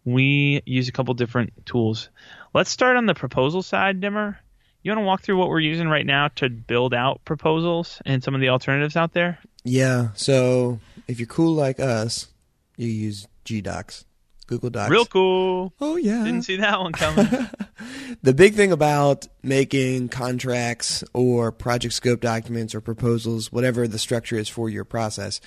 we 0.05 0.63
use 0.67 0.89
a 0.89 0.93
couple 0.93 1.15
different 1.15 1.67
tools. 1.67 2.09
Let's 2.55 2.71
start 2.71 2.97
on 2.97 3.07
the 3.07 3.15
proposal 3.15 3.63
side, 3.63 4.01
Dimmer. 4.01 4.39
You 4.83 4.91
want 4.91 5.01
to 5.01 5.07
walk 5.07 5.23
through 5.23 5.37
what 5.37 5.49
we're 5.49 5.61
using 5.61 5.89
right 5.89 6.05
now 6.05 6.29
to 6.37 6.51
build 6.51 6.93
out 6.93 7.25
proposals 7.25 8.03
and 8.05 8.23
some 8.23 8.35
of 8.35 8.41
the 8.41 8.49
alternatives 8.49 8.97
out 8.97 9.13
there? 9.13 9.39
Yeah. 9.63 10.09
So 10.15 10.81
if 11.07 11.21
you're 11.21 11.29
cool 11.29 11.55
like 11.55 11.79
us, 11.79 12.29
you 12.77 12.89
use 12.89 13.29
GDocs, 13.45 14.05
Google 14.49 14.71
Docs. 14.71 14.91
Real 14.91 15.07
cool. 15.07 15.73
Oh 15.81 15.97
yeah. 15.97 16.25
Didn't 16.25 16.43
see 16.43 16.57
that 16.57 16.81
one 16.81 16.93
coming. 16.93 17.29
the 18.23 18.35
big 18.35 18.55
thing 18.55 18.73
about 18.73 19.29
making 19.43 20.09
contracts 20.09 21.05
or 21.13 21.53
project 21.53 21.95
scope 21.95 22.21
documents 22.21 22.75
or 22.75 22.81
proposals, 22.81 23.53
whatever 23.53 23.87
the 23.87 24.01
structure 24.01 24.37
is 24.37 24.49
for 24.49 24.69
your 24.69 24.85
process, 24.85 25.41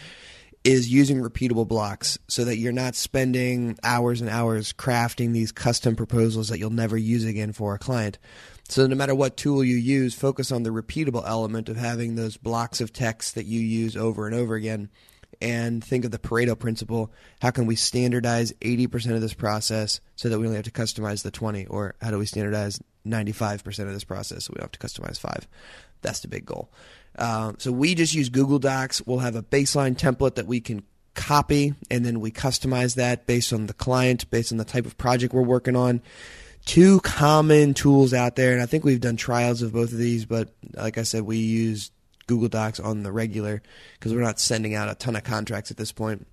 is 0.66 0.92
using 0.92 1.22
repeatable 1.22 1.68
blocks 1.68 2.18
so 2.28 2.44
that 2.44 2.58
you're 2.58 2.74
not 2.74 2.96
spending 2.96 3.78
hours 3.84 4.20
and 4.20 4.30
hours 4.32 4.74
crafting 4.74 5.32
these 5.32 5.52
custom 5.52 5.96
proposals 5.96 6.50
that 6.50 6.58
you'll 6.58 6.72
never 6.72 6.98
use 6.98 7.24
again 7.24 7.54
for 7.54 7.76
a 7.76 7.80
client. 7.80 8.18
So 8.68 8.88
no 8.88 8.96
matter 8.96 9.14
what 9.14 9.38
tool 9.38 9.64
you 9.64 9.78
use, 9.78 10.16
focus 10.16 10.52
on 10.52 10.64
the 10.64 10.72
repeatable 10.72 11.24
element 11.24 11.70
of 11.70 11.78
having 11.78 12.16
those 12.16 12.36
blocks 12.36 12.82
of 12.82 12.92
text 12.92 13.36
that 13.36 13.46
you 13.46 13.62
use 13.62 13.96
over 13.96 14.26
and 14.26 14.36
over 14.36 14.56
again 14.56 14.90
and 15.40 15.84
think 15.84 16.04
of 16.04 16.10
the 16.10 16.18
Pareto 16.18 16.58
principle. 16.58 17.12
How 17.44 17.52
can 17.52 17.68
we 17.68 17.76
standardize 17.76 18.52
80% 18.54 19.14
of 19.14 19.22
this 19.22 19.36
process 19.36 20.00
so 20.16 20.30
that 20.30 20.40
we 20.40 20.48
only 20.48 20.56
have 20.56 20.66
to 20.66 20.72
customize 20.72 21.22
the 21.22 21.30
20 21.30 21.68
or 21.68 21.94
how 22.02 22.10
do 22.10 22.18
we 22.18 22.26
standardize 22.26 22.82
95% 23.06 23.66
of 23.82 23.94
this 23.94 24.04
process 24.04 24.46
so 24.46 24.54
we 24.56 24.60
don't 24.60 24.64
have 24.64 24.72
to 24.72 25.02
customize 25.02 25.20
5? 25.20 25.48
That's 26.02 26.22
the 26.22 26.28
big 26.28 26.46
goal. 26.46 26.72
Uh, 27.18 27.54
so 27.58 27.72
we 27.72 27.96
just 27.96 28.14
use 28.14 28.30
Google 28.30 28.60
Docs. 28.60 29.02
We'll 29.06 29.20
have 29.20 29.36
a 29.36 29.44
baseline 29.44 29.96
template 29.96 30.36
that 30.36 30.48
we 30.48 30.60
can 30.60 30.84
copy, 31.14 31.74
and 31.90 32.06
then 32.06 32.20
we 32.20 32.32
customize 32.32 32.96
that 32.96 33.26
based 33.26 33.54
on 33.54 33.68
the 33.68 33.74
client, 33.74 34.30
based 34.30 34.52
on 34.52 34.58
the 34.58 34.66
type 34.66 34.86
of 34.86 34.98
project 34.98 35.34
we're 35.34 35.42
working 35.42 35.76
on. 35.76 36.02
Two 36.66 37.00
common 37.02 37.74
tools 37.74 38.14
out 38.14 38.36
there, 38.36 38.54
and 38.54 38.62
I 38.62 38.66
think 38.66 38.84
we've 38.84 39.00
done 39.00 39.18
trials 39.18 39.62
of 39.62 39.74
both 39.74 39.92
of 39.92 39.98
these, 39.98 40.26
but 40.26 40.50
like 40.74 40.98
I 40.98 41.04
said, 41.04 41.22
we 41.24 41.38
use 41.38 41.92
Google 42.28 42.50
Docs 42.50 42.80
on 42.80 43.04
the 43.04 43.12
regular 43.12 43.62
because 43.94 44.14
we're 44.14 44.22
not 44.22 44.40
sending 44.40 44.74
out 44.74 44.90
a 44.90 44.96
ton 44.96 45.16
of 45.16 45.24
contracts 45.24 45.72
at 45.72 45.78
this 45.78 45.92
point. 45.92 46.28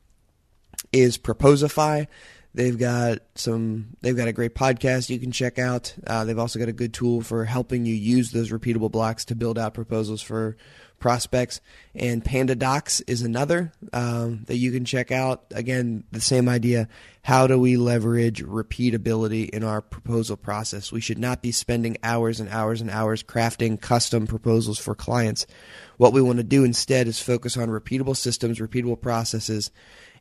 Is 0.93 1.19
Proposify. 1.19 2.09
They've 2.55 2.79
got 2.79 3.19
some. 3.35 3.97
They've 4.03 4.17
got 4.17 4.29
a 4.29 4.33
great 4.33 4.55
podcast 4.55 5.09
you 5.09 5.19
can 5.19 5.33
check 5.33 5.59
out. 5.59 5.95
Uh, 6.07 6.25
they've 6.25 6.39
also 6.39 6.59
got 6.59 6.69
a 6.69 6.73
good 6.73 6.93
tool 6.93 7.23
for 7.23 7.45
helping 7.47 7.87
you 7.87 7.95
use 7.95 8.31
those 8.31 8.51
repeatable 8.51 8.91
blocks 8.91 9.25
to 9.27 9.35
build 9.35 9.59
out 9.59 9.73
proposals 9.73 10.21
for 10.21 10.57
prospects. 11.03 11.61
And 11.95 12.25
Panda 12.25 12.55
Docs 12.55 13.01
is 13.03 13.21
another 13.21 13.73
um, 13.93 14.45
that 14.47 14.57
you 14.57 14.73
can 14.73 14.87
check 14.87 15.11
out. 15.11 15.45
Again, 15.51 16.05
the 16.13 16.21
same 16.23 16.49
idea. 16.49 16.89
How 17.23 17.47
do 17.47 17.59
we 17.59 17.77
leverage 17.77 18.43
repeatability 18.43 19.51
in 19.51 19.63
our 19.65 19.83
proposal 19.83 20.37
process? 20.37 20.91
We 20.91 21.03
should 21.03 21.19
not 21.19 21.43
be 21.43 21.53
spending 21.53 21.99
hours 22.03 22.41
and 22.41 22.49
hours 22.49 22.81
and 22.81 22.91
hours 22.91 23.23
crafting 23.23 23.79
custom 23.81 24.27
proposals 24.27 24.79
for 24.79 24.95
clients. 24.95 25.47
What 25.99 26.13
we 26.13 26.23
want 26.23 26.39
to 26.39 26.45
do 26.45 26.65
instead 26.65 27.07
is 27.07 27.21
focus 27.21 27.57
on 27.57 27.69
repeatable 27.69 28.17
systems, 28.17 28.59
repeatable 28.59 29.01
processes, 29.01 29.71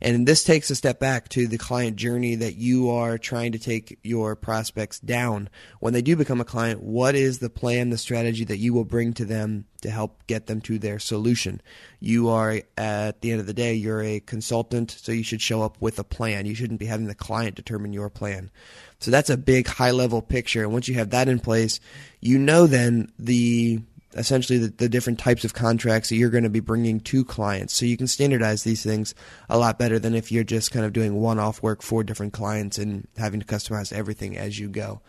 and 0.00 0.26
this 0.26 0.42
takes 0.42 0.68
a 0.68 0.74
step 0.74 0.98
back 0.98 1.28
to 1.30 1.46
the 1.46 1.58
client 1.58 1.96
journey 1.96 2.34
that 2.34 2.56
you 2.56 2.90
are 2.90 3.18
trying 3.18 3.52
to 3.52 3.58
take 3.58 4.00
your 4.02 4.34
prospects 4.34 4.98
down. 4.98 5.48
When 5.78 5.92
they 5.92 6.02
do 6.02 6.16
become 6.16 6.40
a 6.40 6.44
client, 6.44 6.82
what 6.82 7.14
is 7.14 7.38
the 7.38 7.48
plan, 7.48 7.90
the 7.90 7.98
strategy 7.98 8.44
that 8.44 8.58
you 8.58 8.74
will 8.74 8.84
bring 8.84 9.12
to 9.14 9.24
them 9.24 9.66
to 9.82 9.90
help 9.90 10.26
get 10.26 10.46
them 10.46 10.60
to 10.62 10.78
their 10.78 10.98
solution? 10.98 11.60
You 12.00 12.28
are, 12.28 12.62
at 12.76 13.20
the 13.20 13.30
end 13.30 13.40
of 13.40 13.46
the 13.46 13.54
day, 13.54 13.74
you're 13.74 14.02
a 14.02 14.20
consultant, 14.20 14.90
so 14.90 15.12
you 15.12 15.22
should 15.22 15.42
show 15.42 15.62
up 15.62 15.76
with 15.80 15.98
a 15.98 16.04
plan. 16.04 16.46
You 16.46 16.54
shouldn't 16.54 16.80
be 16.80 16.86
having 16.86 17.06
the 17.06 17.14
client 17.14 17.54
determine 17.54 17.92
your 17.92 18.10
plan. 18.10 18.50
So 18.98 19.10
that's 19.10 19.30
a 19.30 19.36
big 19.36 19.66
high 19.66 19.90
level 19.90 20.22
picture. 20.22 20.62
And 20.62 20.72
once 20.72 20.88
you 20.88 20.94
have 20.94 21.10
that 21.10 21.28
in 21.28 21.40
place, 21.40 21.80
you 22.20 22.38
know 22.38 22.66
then 22.66 23.12
the 23.18 23.80
essentially 24.14 24.58
the, 24.58 24.68
the, 24.68 24.88
different 24.88 25.18
types 25.18 25.44
of 25.44 25.54
contracts 25.54 26.08
that 26.08 26.16
you're 26.16 26.30
going 26.30 26.44
to 26.44 26.50
be 26.50 26.60
bringing 26.60 27.00
to 27.00 27.24
clients. 27.24 27.74
So 27.74 27.86
you 27.86 27.96
can 27.96 28.06
standardize 28.06 28.62
these 28.62 28.82
things 28.82 29.14
a 29.48 29.58
lot 29.58 29.78
better 29.78 29.98
than 29.98 30.14
if 30.14 30.30
you're 30.30 30.44
just 30.44 30.70
kind 30.70 30.84
of 30.84 30.92
doing 30.92 31.14
one 31.14 31.38
off 31.38 31.62
work 31.62 31.82
for 31.82 32.04
different 32.04 32.32
clients 32.32 32.78
and 32.78 33.06
having 33.16 33.40
to 33.40 33.46
customize 33.46 33.92
everything 33.92 34.36
as 34.36 34.58
you 34.58 34.68
go. 34.68 35.00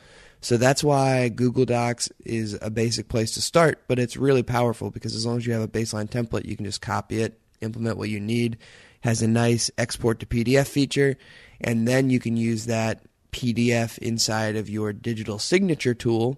So 0.44 0.58
that's 0.58 0.84
why 0.84 1.30
Google 1.30 1.64
Docs 1.64 2.10
is 2.26 2.60
a 2.62 2.70
basic 2.70 3.08
place 3.08 3.32
to 3.32 3.42
start, 3.42 3.82
but 3.88 3.98
it's 3.98 4.18
really 4.18 4.44
powerful 4.44 4.92
because 4.92 5.16
as 5.16 5.26
long 5.26 5.38
as 5.38 5.48
you 5.48 5.54
have 5.54 5.62
a 5.62 5.70
baseline 5.70 6.10
template, 6.10 6.44
you 6.44 6.58
can 6.58 6.66
just 6.66 6.82
copy 6.82 7.22
it, 7.22 7.40
implement 7.62 7.98
what 7.98 8.10
you 8.10 8.20
need. 8.20 8.58
Has 9.02 9.22
a 9.22 9.28
nice 9.28 9.72
export 9.78 10.20
to 10.20 10.26
PDF 10.26 10.68
feature, 10.68 11.18
and 11.62 11.88
then 11.88 12.10
you 12.10 12.20
can 12.20 12.36
use 12.36 12.66
that 12.66 13.04
PDF 13.32 13.98
inside 14.00 14.58
of 14.58 14.70
your 14.70 14.92
digital 14.92 15.40
signature 15.40 15.94
tool. 15.94 16.38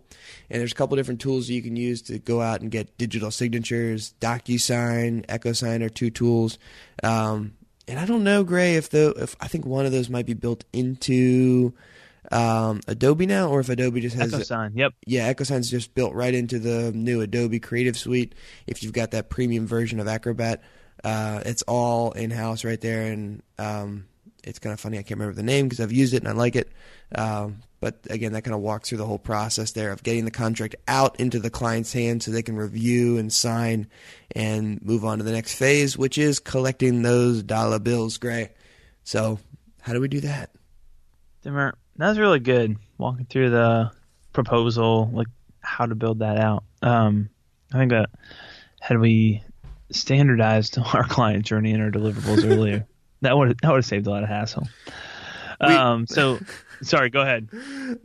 And 0.51 0.59
there's 0.59 0.71
a 0.71 0.75
couple 0.75 0.97
different 0.97 1.19
tools 1.19 1.49
you 1.49 1.63
can 1.63 1.75
use 1.75 2.03
to 2.03 2.19
go 2.19 2.41
out 2.41 2.61
and 2.61 2.69
get 2.69 2.97
digital 2.99 3.31
signatures. 3.31 4.13
DocuSign, 4.21 5.25
EchoSign 5.25 5.81
are 5.81 5.89
two 5.89 6.11
tools. 6.11 6.59
Um, 7.03 7.53
and 7.87 7.99
I 7.99 8.05
don't 8.05 8.23
know, 8.23 8.43
Gray, 8.43 8.75
if 8.75 8.89
the 8.89 9.13
if 9.17 9.35
I 9.39 9.47
think 9.47 9.65
one 9.65 9.87
of 9.87 9.91
those 9.91 10.09
might 10.09 10.25
be 10.27 10.33
built 10.33 10.63
into 10.73 11.73
um, 12.31 12.81
Adobe 12.87 13.25
now, 13.25 13.49
or 13.49 13.59
if 13.59 13.69
Adobe 13.69 14.01
just 14.01 14.15
has 14.15 14.33
EchoSign. 14.33 14.71
Yep. 14.75 14.93
Yeah, 15.05 15.33
EchoSign's 15.33 15.69
just 15.69 15.93
built 15.93 16.13
right 16.13 16.33
into 16.33 16.59
the 16.59 16.91
new 16.91 17.21
Adobe 17.21 17.59
Creative 17.59 17.97
Suite. 17.97 18.35
If 18.67 18.83
you've 18.83 18.93
got 18.93 19.11
that 19.11 19.29
premium 19.29 19.67
version 19.67 19.99
of 19.99 20.07
Acrobat, 20.07 20.63
uh, 21.03 21.41
it's 21.45 21.61
all 21.63 22.11
in 22.11 22.31
house 22.31 22.63
right 22.63 22.79
there, 22.79 23.11
and 23.11 23.43
um, 23.59 24.05
it's 24.43 24.59
kind 24.59 24.73
of 24.73 24.79
funny. 24.79 24.97
I 24.97 25.03
can't 25.03 25.19
remember 25.19 25.35
the 25.35 25.43
name 25.43 25.67
because 25.67 25.79
I've 25.79 25.91
used 25.91 26.13
it 26.13 26.17
and 26.17 26.27
I 26.27 26.31
like 26.31 26.55
it. 26.55 26.71
Um, 27.13 27.61
but 27.79 27.99
again, 28.09 28.33
that 28.33 28.43
kind 28.43 28.55
of 28.55 28.61
walks 28.61 28.89
through 28.89 28.99
the 28.99 29.05
whole 29.05 29.19
process 29.19 29.71
there 29.71 29.91
of 29.91 30.01
getting 30.01 30.25
the 30.25 30.31
contract 30.31 30.75
out 30.87 31.19
into 31.19 31.39
the 31.39 31.49
client's 31.49 31.93
hands 31.93 32.25
so 32.25 32.31
they 32.31 32.41
can 32.41 32.55
review 32.55 33.17
and 33.17 33.31
sign 33.31 33.87
and 34.35 34.81
move 34.83 35.05
on 35.05 35.17
to 35.19 35.23
the 35.23 35.31
next 35.31 35.55
phase, 35.55 35.97
which 35.97 36.17
is 36.17 36.39
collecting 36.39 37.01
those 37.01 37.43
dollar 37.43 37.79
bills, 37.79 38.17
Gray. 38.17 38.53
So, 39.03 39.39
how 39.81 39.93
do 39.93 40.01
we 40.01 40.07
do 40.07 40.21
that? 40.21 40.49
Dimmer, 41.43 41.75
that 41.97 42.09
was 42.09 42.19
really 42.19 42.39
good. 42.39 42.77
Walking 42.97 43.25
through 43.25 43.49
the 43.51 43.91
proposal, 44.33 45.09
like 45.13 45.27
how 45.61 45.85
to 45.85 45.95
build 45.95 46.19
that 46.19 46.37
out. 46.37 46.63
Um, 46.81 47.29
I 47.73 47.77
think 47.77 47.91
that 47.91 48.09
had 48.79 48.99
we 48.99 49.43
standardized 49.91 50.77
our 50.93 51.07
client 51.07 51.45
journey 51.45 51.71
and 51.71 51.81
our 51.81 51.91
deliverables 51.91 52.43
earlier, 52.51 52.85
that 53.21 53.37
would 53.37 53.57
that 53.61 53.69
would 53.69 53.77
have 53.77 53.85
saved 53.85 54.07
a 54.07 54.09
lot 54.09 54.23
of 54.23 54.29
hassle. 54.29 54.67
We, 55.61 55.67
um, 55.67 56.05
so 56.07 56.39
sorry, 56.81 57.09
go 57.09 57.21
ahead. 57.21 57.49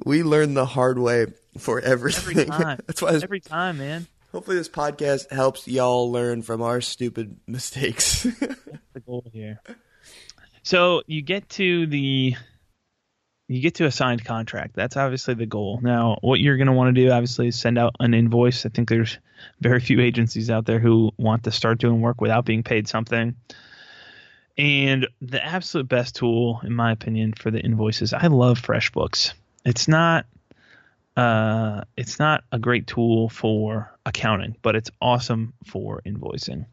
We 0.04 0.22
learn 0.22 0.54
the 0.54 0.66
hard 0.66 0.98
way 0.98 1.26
for 1.58 1.80
everything. 1.80 2.38
Every 2.38 2.64
time. 2.64 2.80
That's 2.86 3.02
why 3.02 3.14
every 3.14 3.40
time, 3.40 3.78
man. 3.78 4.06
Hopefully, 4.32 4.56
this 4.56 4.68
podcast 4.68 5.30
helps 5.32 5.66
y'all 5.66 6.10
learn 6.10 6.42
from 6.42 6.62
our 6.62 6.80
stupid 6.80 7.36
mistakes. 7.48 8.22
That's 8.22 8.54
the 8.92 9.00
goal 9.04 9.24
here. 9.32 9.60
So 10.62 11.02
you 11.06 11.22
get 11.22 11.48
to 11.50 11.86
the 11.86 12.36
you 13.50 13.60
get 13.60 13.74
to 13.74 13.84
a 13.84 13.90
signed 13.90 14.24
contract. 14.24 14.76
That's 14.76 14.96
obviously 14.96 15.34
the 15.34 15.44
goal. 15.44 15.80
Now, 15.82 16.18
what 16.20 16.38
you're 16.38 16.56
going 16.56 16.68
to 16.68 16.72
want 16.72 16.94
to 16.94 17.02
do, 17.02 17.10
obviously, 17.10 17.48
is 17.48 17.58
send 17.58 17.78
out 17.78 17.96
an 17.98 18.14
invoice. 18.14 18.64
I 18.64 18.68
think 18.68 18.88
there's 18.88 19.18
very 19.60 19.80
few 19.80 20.00
agencies 20.00 20.50
out 20.50 20.66
there 20.66 20.78
who 20.78 21.10
want 21.16 21.42
to 21.44 21.50
start 21.50 21.78
doing 21.78 22.00
work 22.00 22.20
without 22.20 22.44
being 22.44 22.62
paid 22.62 22.86
something. 22.86 23.34
And 24.56 25.08
the 25.20 25.44
absolute 25.44 25.88
best 25.88 26.14
tool, 26.14 26.60
in 26.62 26.72
my 26.72 26.92
opinion, 26.92 27.32
for 27.32 27.50
the 27.50 27.58
invoices, 27.58 28.12
I 28.12 28.28
love 28.28 28.62
FreshBooks. 28.62 29.32
It's 29.64 29.88
not 29.88 30.26
uh, 31.16 31.82
it's 31.96 32.20
not 32.20 32.44
a 32.52 32.58
great 32.60 32.86
tool 32.86 33.30
for 33.30 33.92
accounting, 34.06 34.54
but 34.62 34.76
it's 34.76 34.92
awesome 35.02 35.54
for 35.66 36.00
invoicing. 36.06 36.66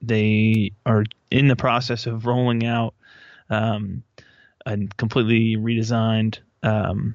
They 0.00 0.70
are 0.86 1.04
in 1.32 1.48
the 1.48 1.56
process 1.56 2.06
of 2.06 2.26
rolling 2.26 2.64
out 2.64 2.94
um, 3.50 4.04
a 4.66 4.78
completely 4.96 5.56
redesigned 5.56 6.38
um, 6.62 7.14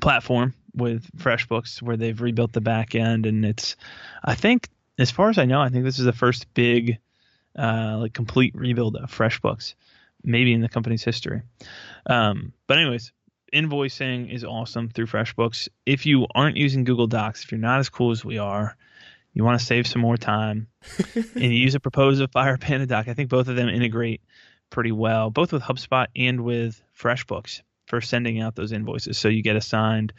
platform 0.00 0.54
with 0.74 1.08
FreshBooks 1.16 1.80
where 1.82 1.96
they've 1.96 2.20
rebuilt 2.20 2.52
the 2.52 2.60
back 2.60 2.94
end, 2.94 3.26
and 3.26 3.44
it's 3.44 3.76
I 4.24 4.34
think 4.34 4.68
as 4.98 5.10
far 5.10 5.30
as 5.30 5.38
I 5.38 5.44
know, 5.44 5.60
I 5.60 5.68
think 5.68 5.84
this 5.84 5.98
is 5.98 6.04
the 6.04 6.12
first 6.12 6.52
big 6.54 6.98
uh, 7.58 7.98
like 8.00 8.12
complete 8.12 8.54
rebuild 8.54 8.96
of 8.96 9.10
FreshBooks, 9.10 9.74
maybe 10.22 10.52
in 10.52 10.60
the 10.60 10.68
company's 10.68 11.04
history. 11.04 11.42
Um, 12.06 12.52
but 12.66 12.78
anyways, 12.78 13.12
invoicing 13.52 14.32
is 14.32 14.44
awesome 14.44 14.88
through 14.88 15.06
FreshBooks. 15.06 15.68
If 15.86 16.06
you 16.06 16.26
aren't 16.34 16.56
using 16.56 16.84
Google 16.84 17.06
Docs, 17.06 17.44
if 17.44 17.52
you're 17.52 17.60
not 17.60 17.78
as 17.78 17.88
cool 17.88 18.10
as 18.10 18.24
we 18.24 18.38
are, 18.38 18.76
you 19.32 19.44
want 19.44 19.58
to 19.58 19.66
save 19.66 19.86
some 19.86 20.02
more 20.02 20.16
time, 20.16 20.68
and 21.14 21.42
you 21.42 21.50
use 21.50 21.74
a 21.74 21.80
Proposify 21.80 22.46
or 22.46 22.56
Panda 22.56 22.86
Doc. 22.86 23.08
I 23.08 23.14
think 23.14 23.30
both 23.30 23.48
of 23.48 23.56
them 23.56 23.68
integrate 23.68 24.20
pretty 24.74 24.92
well, 24.92 25.30
both 25.30 25.52
with 25.52 25.62
HubSpot 25.62 26.08
and 26.16 26.40
with 26.40 26.82
FreshBooks 26.98 27.62
for 27.86 28.00
sending 28.00 28.40
out 28.40 28.56
those 28.56 28.72
invoices. 28.72 29.16
So 29.16 29.28
you 29.28 29.40
get 29.40 29.54
a 29.54 29.60
signed 29.60 30.12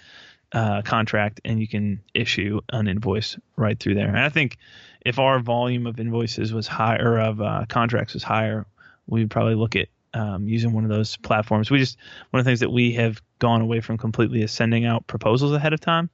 uh, 0.54 0.82
contract 0.82 1.42
and 1.44 1.60
you 1.60 1.68
can 1.68 2.02
issue 2.14 2.62
an 2.72 2.88
invoice 2.88 3.38
right 3.58 3.78
through 3.78 3.96
there. 3.96 4.08
And 4.08 4.18
I 4.18 4.30
think 4.30 4.58
if 5.06 5.20
our 5.20 5.40
volume 5.40 5.86
of 5.86 6.00
invoices 6.00 6.54
was 6.54 6.68
higher, 6.68 7.20
of 7.20 7.42
uh, 7.42 7.66
contracts 7.68 8.14
was 8.14 8.24
higher, 8.24 8.66
we 9.08 9.20
would 9.20 9.30
probably 9.30 9.56
look 9.56 9.76
at 9.76 9.90
um, 10.14 10.48
using 10.48 10.72
one 10.72 10.86
of 10.86 10.90
those 10.90 11.18
platforms. 11.18 11.70
We 11.70 11.78
just 11.78 11.98
one 12.30 12.40
of 12.40 12.46
the 12.46 12.50
things 12.50 12.62
that 12.62 12.72
we 12.72 12.94
have 12.94 13.22
gone 13.40 13.60
away 13.60 13.82
from 13.82 13.98
completely 13.98 14.42
is 14.42 14.54
sending 14.54 14.86
out 14.86 15.06
proposals 15.06 15.52
ahead 15.52 15.74
of 15.74 15.82
time. 15.82 16.10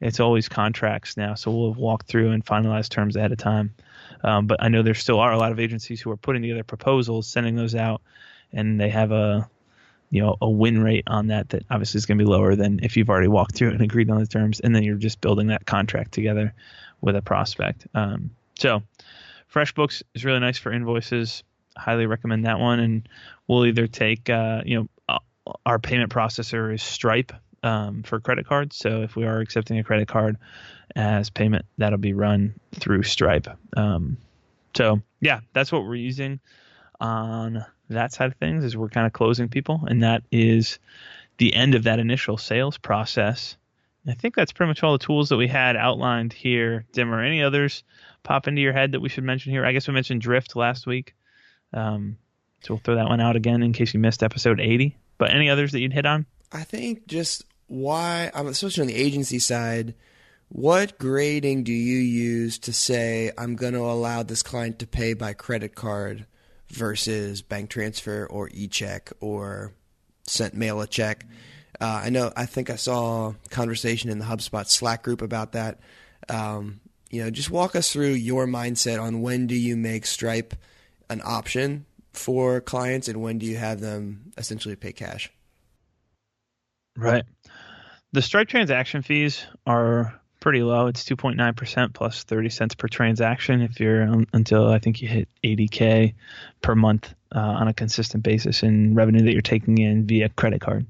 It's 0.00 0.20
always 0.20 0.48
contracts 0.48 1.16
now, 1.16 1.34
so 1.34 1.50
we'll 1.50 1.72
walk 1.72 2.04
through 2.04 2.32
and 2.32 2.44
finalize 2.44 2.88
terms 2.88 3.16
ahead 3.16 3.32
of 3.32 3.38
time. 3.38 3.74
Um, 4.22 4.46
but 4.46 4.62
I 4.62 4.68
know 4.68 4.82
there 4.82 4.94
still 4.94 5.20
are 5.20 5.32
a 5.32 5.38
lot 5.38 5.52
of 5.52 5.60
agencies 5.60 6.00
who 6.00 6.10
are 6.10 6.16
putting 6.16 6.42
together 6.42 6.64
proposals, 6.64 7.26
sending 7.26 7.56
those 7.56 7.74
out, 7.74 8.02
and 8.52 8.80
they 8.80 8.90
have 8.90 9.12
a 9.12 9.48
you 10.10 10.22
know 10.22 10.36
a 10.40 10.48
win 10.48 10.82
rate 10.82 11.04
on 11.06 11.28
that 11.28 11.48
that 11.50 11.64
obviously 11.70 11.98
is 11.98 12.06
going 12.06 12.18
to 12.18 12.24
be 12.24 12.30
lower 12.30 12.54
than 12.54 12.80
if 12.82 12.96
you've 12.96 13.08
already 13.08 13.28
walked 13.28 13.56
through 13.56 13.70
and 13.70 13.80
agreed 13.80 14.10
on 14.10 14.18
the 14.18 14.26
terms, 14.26 14.60
and 14.60 14.74
then 14.74 14.82
you're 14.82 14.96
just 14.96 15.20
building 15.20 15.48
that 15.48 15.64
contract 15.64 16.12
together 16.12 16.52
with 17.00 17.16
a 17.16 17.22
prospect. 17.22 17.86
Um, 17.94 18.30
so, 18.58 18.82
FreshBooks 19.52 20.02
is 20.14 20.24
really 20.24 20.40
nice 20.40 20.58
for 20.58 20.72
invoices. 20.72 21.42
Highly 21.76 22.06
recommend 22.06 22.44
that 22.44 22.58
one, 22.58 22.80
and 22.80 23.08
we'll 23.48 23.66
either 23.66 23.86
take 23.86 24.28
uh, 24.28 24.62
you 24.64 24.80
know 24.80 24.88
uh, 25.08 25.52
our 25.64 25.78
payment 25.78 26.10
processor 26.10 26.74
is 26.74 26.82
Stripe 26.82 27.32
um, 27.66 28.02
for 28.04 28.20
credit 28.20 28.46
cards. 28.46 28.76
So 28.76 29.02
if 29.02 29.16
we 29.16 29.26
are 29.26 29.40
accepting 29.40 29.78
a 29.78 29.84
credit 29.84 30.06
card 30.06 30.36
as 30.94 31.30
payment, 31.30 31.66
that'll 31.78 31.98
be 31.98 32.12
run 32.12 32.54
through 32.72 33.02
Stripe. 33.02 33.48
Um, 33.76 34.16
so 34.76 35.02
yeah, 35.20 35.40
that's 35.52 35.72
what 35.72 35.82
we're 35.84 35.96
using 35.96 36.38
on 37.00 37.64
that 37.88 38.12
side 38.12 38.30
of 38.30 38.36
things. 38.36 38.64
Is 38.64 38.76
we're 38.76 38.88
kind 38.88 39.06
of 39.06 39.12
closing 39.12 39.48
people, 39.48 39.82
and 39.88 40.02
that 40.02 40.22
is 40.30 40.78
the 41.38 41.54
end 41.54 41.74
of 41.74 41.82
that 41.84 41.98
initial 41.98 42.36
sales 42.36 42.78
process. 42.78 43.56
I 44.08 44.14
think 44.14 44.36
that's 44.36 44.52
pretty 44.52 44.68
much 44.68 44.84
all 44.84 44.92
the 44.92 45.04
tools 45.04 45.30
that 45.30 45.36
we 45.36 45.48
had 45.48 45.74
outlined 45.74 46.32
here. 46.32 46.84
Dimmer, 46.92 47.20
any 47.20 47.42
others 47.42 47.82
pop 48.22 48.46
into 48.46 48.60
your 48.60 48.72
head 48.72 48.92
that 48.92 49.00
we 49.00 49.08
should 49.08 49.24
mention 49.24 49.50
here? 49.50 49.66
I 49.66 49.72
guess 49.72 49.88
we 49.88 49.94
mentioned 49.94 50.20
Drift 50.20 50.54
last 50.54 50.86
week. 50.86 51.14
Um, 51.72 52.16
so 52.62 52.74
we'll 52.74 52.80
throw 52.84 52.94
that 52.94 53.08
one 53.08 53.20
out 53.20 53.34
again 53.34 53.64
in 53.64 53.72
case 53.72 53.92
you 53.92 53.98
missed 53.98 54.22
episode 54.22 54.60
80. 54.60 54.96
But 55.18 55.34
any 55.34 55.50
others 55.50 55.72
that 55.72 55.80
you'd 55.80 55.92
hit 55.92 56.06
on? 56.06 56.24
I 56.52 56.62
think 56.62 57.08
just 57.08 57.44
why, 57.66 58.30
I'm 58.34 58.46
especially 58.46 58.82
on 58.82 58.88
the 58.88 58.94
agency 58.94 59.38
side, 59.38 59.94
what 60.48 60.98
grading 60.98 61.64
do 61.64 61.72
you 61.72 61.98
use 61.98 62.58
to 62.60 62.72
say 62.72 63.32
I'm 63.36 63.56
going 63.56 63.72
to 63.74 63.80
allow 63.80 64.22
this 64.22 64.42
client 64.42 64.78
to 64.78 64.86
pay 64.86 65.14
by 65.14 65.32
credit 65.32 65.74
card 65.74 66.26
versus 66.68 67.42
bank 67.42 67.70
transfer 67.70 68.26
or 68.26 68.48
e-check 68.52 69.12
or 69.20 69.72
sent 70.24 70.54
mail 70.54 70.80
a 70.80 70.86
check? 70.86 71.26
Uh, 71.80 72.02
I 72.04 72.10
know. 72.10 72.32
I 72.36 72.46
think 72.46 72.70
I 72.70 72.76
saw 72.76 73.30
a 73.30 73.48
conversation 73.50 74.08
in 74.08 74.18
the 74.18 74.24
HubSpot 74.24 74.66
Slack 74.66 75.02
group 75.02 75.20
about 75.20 75.52
that. 75.52 75.80
Um, 76.28 76.80
you 77.10 77.22
know, 77.22 77.30
just 77.30 77.50
walk 77.50 77.76
us 77.76 77.92
through 77.92 78.12
your 78.12 78.46
mindset 78.46 79.02
on 79.02 79.20
when 79.20 79.46
do 79.46 79.54
you 79.54 79.76
make 79.76 80.06
Stripe 80.06 80.54
an 81.10 81.20
option 81.24 81.86
for 82.12 82.60
clients 82.60 83.08
and 83.08 83.20
when 83.20 83.38
do 83.38 83.46
you 83.46 83.56
have 83.56 83.80
them 83.80 84.32
essentially 84.36 84.76
pay 84.76 84.92
cash? 84.92 85.30
Right. 86.96 87.24
The 88.12 88.22
Stripe 88.22 88.48
transaction 88.48 89.02
fees 89.02 89.44
are 89.66 90.18
pretty 90.40 90.62
low. 90.62 90.86
It's 90.86 91.04
2.9% 91.04 91.92
plus 91.92 92.22
30 92.24 92.48
cents 92.50 92.74
per 92.74 92.88
transaction 92.88 93.62
if 93.62 93.80
you're 93.80 94.04
um, 94.04 94.26
until 94.32 94.68
I 94.68 94.78
think 94.78 95.02
you 95.02 95.08
hit 95.08 95.28
80K 95.42 96.14
per 96.62 96.74
month 96.74 97.12
uh, 97.34 97.40
on 97.40 97.68
a 97.68 97.74
consistent 97.74 98.22
basis 98.22 98.62
in 98.62 98.94
revenue 98.94 99.24
that 99.24 99.32
you're 99.32 99.42
taking 99.42 99.78
in 99.78 100.06
via 100.06 100.28
credit 100.28 100.60
card. 100.60 100.86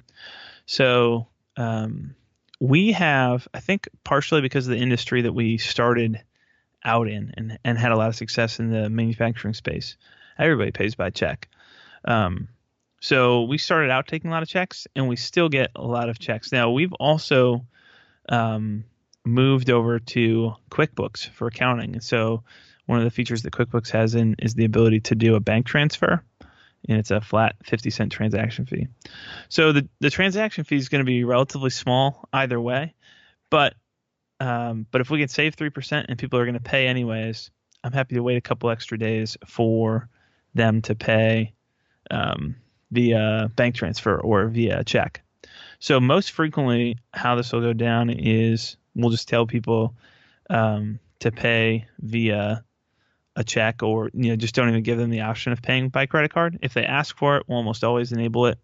So 0.67 1.29
um, 1.57 2.15
we 2.61 2.93
have, 2.93 3.49
I 3.55 3.61
think, 3.61 3.89
partially 4.05 4.41
because 4.41 4.67
of 4.67 4.73
the 4.73 4.83
industry 4.83 5.23
that 5.23 5.33
we 5.33 5.59
started 5.59 6.23
out 6.85 7.09
in 7.09 7.33
and, 7.37 7.59
and 7.65 7.79
had 7.79 7.93
a 7.93 7.97
lot 7.97 8.09
of 8.09 8.17
success 8.17 8.59
in 8.59 8.71
the 8.71 8.91
manufacturing 8.91 9.55
space. 9.55 9.97
Everybody 10.39 10.71
pays 10.71 10.95
by 10.95 11.11
check. 11.11 11.49
Um, 12.05 12.49
so 13.01 13.43
we 13.43 13.59
started 13.59 13.91
out 13.91 14.07
taking 14.07 14.31
a 14.31 14.33
lot 14.33 14.43
of 14.43 14.49
checks, 14.49 14.87
and 14.97 15.09
we 15.09 15.17
still 15.17 15.49
get 15.49 15.71
a 15.77 15.85
lot 15.85 16.09
of 16.09 16.19
checks. 16.19 16.53
Now 16.53 16.71
we've 16.71 16.93
also 16.95 17.67
um, 18.29 18.85
moved 19.25 19.71
over 19.71 19.99
to 19.99 20.55
QuickBooks 20.71 21.29
for 21.29 21.47
accounting, 21.47 21.95
and 21.95 22.03
so 22.03 22.43
one 22.87 22.99
of 22.99 23.05
the 23.05 23.11
features 23.11 23.43
that 23.43 23.53
QuickBooks 23.53 23.91
has 23.91 24.15
in 24.15 24.37
is 24.39 24.55
the 24.55 24.65
ability 24.65 25.01
to 25.01 25.15
do 25.15 25.35
a 25.35 25.41
bank 25.41 25.67
transfer, 25.67 26.23
and 26.89 26.99
it's 26.99 27.11
a 27.11 27.21
flat 27.21 27.57
50 27.65 27.91
cent 27.91 28.13
transaction 28.13 28.65
fee. 28.67 28.89
So 29.49 29.73
the 29.73 29.89
the 30.01 30.11
transaction 30.11 30.65
fee 30.65 30.77
is 30.77 30.89
going 30.89 31.01
to 31.01 31.07
be 31.07 31.25
relatively 31.25 31.71
small 31.71 32.29
either 32.33 32.61
way, 32.61 32.95
but 33.51 33.75
um, 34.41 34.87
but 34.91 35.01
if 35.01 35.11
we 35.11 35.19
can 35.19 35.29
save 35.29 35.55
three 35.55 35.71
percent 35.71 36.07
and 36.09 36.19
people 36.19 36.39
are 36.39 36.45
going 36.45 36.55
to 36.55 36.61
pay 36.61 36.87
anyways, 36.87 37.51
I'm 37.85 37.93
happy 37.93 38.15
to 38.15 38.23
wait 38.23 38.37
a 38.37 38.41
couple 38.41 38.71
extra 38.71 38.99
days 38.99 39.37
for 39.47 40.09
them 40.55 40.81
to 40.83 40.95
pay 40.95 41.53
um, 42.11 42.57
via 42.91 43.51
bank 43.55 43.75
transfer 43.75 44.19
or 44.19 44.47
via 44.49 44.85
check. 44.85 45.23
So 45.79 46.01
most 46.01 46.33
frequently, 46.33 46.99
how 47.13 47.35
this 47.35 47.53
will 47.53 47.61
go 47.61 47.73
down 47.73 48.11
is 48.11 48.77
we'll 48.95 49.11
just 49.11 49.29
tell 49.29 49.47
people 49.47 49.95
um, 50.49 50.99
to 51.21 51.31
pay 51.31 51.87
via 52.01 52.65
a 53.37 53.45
check, 53.45 53.83
or 53.83 54.11
you 54.15 54.31
know, 54.31 54.37
just 54.37 54.55
don't 54.55 54.69
even 54.69 54.83
give 54.83 54.99
them 54.99 55.11
the 55.11 55.21
option 55.21 55.53
of 55.53 55.61
paying 55.61 55.91
by 55.91 56.07
credit 56.07 56.33
card. 56.33 56.59
If 56.63 56.73
they 56.73 56.85
ask 56.85 57.17
for 57.17 57.37
it, 57.37 57.45
we'll 57.47 57.59
almost 57.59 57.85
always 57.85 58.13
enable 58.13 58.47
it 58.47 58.59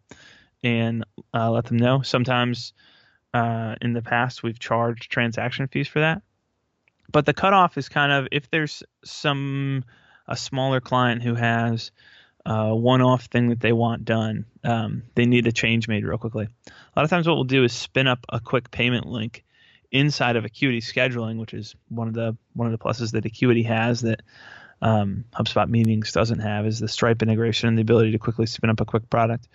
and 0.62 1.04
uh, 1.34 1.50
let 1.50 1.66
them 1.66 1.76
know. 1.76 2.00
Sometimes 2.02 2.72
uh, 3.34 3.74
in 3.82 3.92
the 3.92 4.02
past, 4.02 4.42
we've 4.42 4.58
charged 4.58 5.10
transaction 5.10 5.66
fees 5.66 5.88
for 5.88 6.00
that, 6.00 6.22
but 7.10 7.26
the 7.26 7.34
cutoff 7.34 7.76
is 7.76 7.88
kind 7.88 8.12
of 8.12 8.28
if 8.32 8.50
there's 8.50 8.82
some 9.04 9.84
a 10.26 10.36
smaller 10.36 10.80
client 10.80 11.22
who 11.22 11.34
has 11.34 11.90
a 12.44 12.74
one-off 12.74 13.26
thing 13.26 13.48
that 13.50 13.60
they 13.60 13.72
want 13.72 14.04
done. 14.04 14.46
Um, 14.64 15.04
they 15.14 15.26
need 15.26 15.46
a 15.46 15.52
change 15.52 15.88
made 15.88 16.04
real 16.04 16.18
quickly. 16.18 16.48
A 16.66 16.72
lot 16.96 17.04
of 17.04 17.10
times, 17.10 17.26
what 17.26 17.34
we'll 17.34 17.44
do 17.44 17.64
is 17.64 17.72
spin 17.72 18.06
up 18.06 18.24
a 18.28 18.40
quick 18.40 18.70
payment 18.70 19.06
link 19.06 19.44
inside 19.90 20.36
of 20.36 20.44
Acuity 20.44 20.80
scheduling, 20.80 21.38
which 21.38 21.54
is 21.54 21.74
one 21.88 22.08
of 22.08 22.14
the 22.14 22.36
one 22.54 22.72
of 22.72 22.78
the 22.78 22.84
pluses 22.84 23.12
that 23.12 23.26
Acuity 23.26 23.62
has 23.64 24.00
that 24.00 24.22
um, 24.80 25.24
HubSpot 25.32 25.68
Meetings 25.68 26.12
doesn't 26.12 26.40
have 26.40 26.66
is 26.66 26.80
the 26.80 26.88
Stripe 26.88 27.22
integration 27.22 27.68
and 27.68 27.78
the 27.78 27.82
ability 27.82 28.12
to 28.12 28.18
quickly 28.18 28.46
spin 28.46 28.70
up 28.70 28.80
a 28.80 28.84
quick 28.84 29.08
product. 29.08 29.48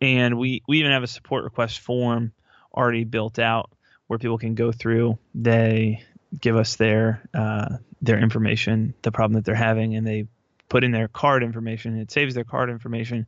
And 0.00 0.38
we 0.38 0.62
we 0.66 0.78
even 0.78 0.92
have 0.92 1.02
a 1.02 1.08
support 1.08 1.44
request 1.44 1.80
form 1.80 2.32
already 2.74 3.04
built 3.04 3.38
out 3.38 3.70
where 4.06 4.18
people 4.18 4.38
can 4.38 4.54
go 4.54 4.72
through. 4.72 5.18
They 5.34 6.04
give 6.40 6.56
us 6.56 6.76
their 6.76 7.28
uh, 7.34 7.76
their 8.00 8.18
information, 8.18 8.94
the 9.02 9.12
problem 9.12 9.34
that 9.34 9.44
they're 9.44 9.54
having, 9.54 9.94
and 9.94 10.06
they 10.06 10.26
put 10.68 10.84
in 10.84 10.90
their 10.90 11.08
card 11.08 11.42
information. 11.42 11.98
It 11.98 12.10
saves 12.10 12.34
their 12.34 12.44
card 12.44 12.70
information, 12.70 13.26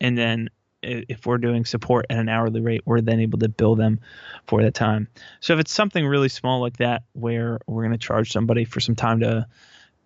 and 0.00 0.16
then 0.16 0.50
if 0.82 1.26
we're 1.26 1.38
doing 1.38 1.64
support 1.64 2.06
at 2.10 2.18
an 2.18 2.28
hourly 2.28 2.60
rate, 2.60 2.82
we're 2.84 3.00
then 3.00 3.20
able 3.20 3.38
to 3.40 3.48
bill 3.48 3.74
them 3.74 4.00
for 4.46 4.62
that 4.62 4.74
time. 4.74 5.08
So 5.40 5.54
if 5.54 5.60
it's 5.60 5.72
something 5.72 6.06
really 6.06 6.28
small 6.28 6.60
like 6.60 6.76
that, 6.76 7.02
where 7.12 7.58
we're 7.66 7.82
going 7.82 7.92
to 7.92 7.98
charge 7.98 8.30
somebody 8.30 8.64
for 8.64 8.80
some 8.80 8.94
time 8.94 9.20
to 9.20 9.46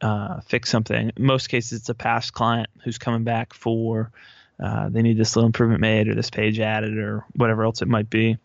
uh, 0.01 0.41
fix 0.41 0.71
something, 0.71 1.13
in 1.15 1.25
most 1.25 1.49
cases 1.49 1.81
it's 1.81 1.89
a 1.89 1.95
past 1.95 2.33
client 2.33 2.69
who's 2.83 2.99
coming 2.99 3.25
back 3.25 3.53
for 3.53 4.11
uh, 4.63 4.91
they 4.91 5.03
need 5.03 5.17
this 5.17 5.37
little 5.37 5.47
improvement 5.47 5.81
made 5.81 6.09
or 6.09 6.15
this 6.15 6.31
page 6.31 6.61
added 6.61 6.99
or 6.99 7.25
whatever 7.35 7.65
else 7.65 7.81
it 7.83 7.89
might 7.89 8.11
be. 8.11 8.37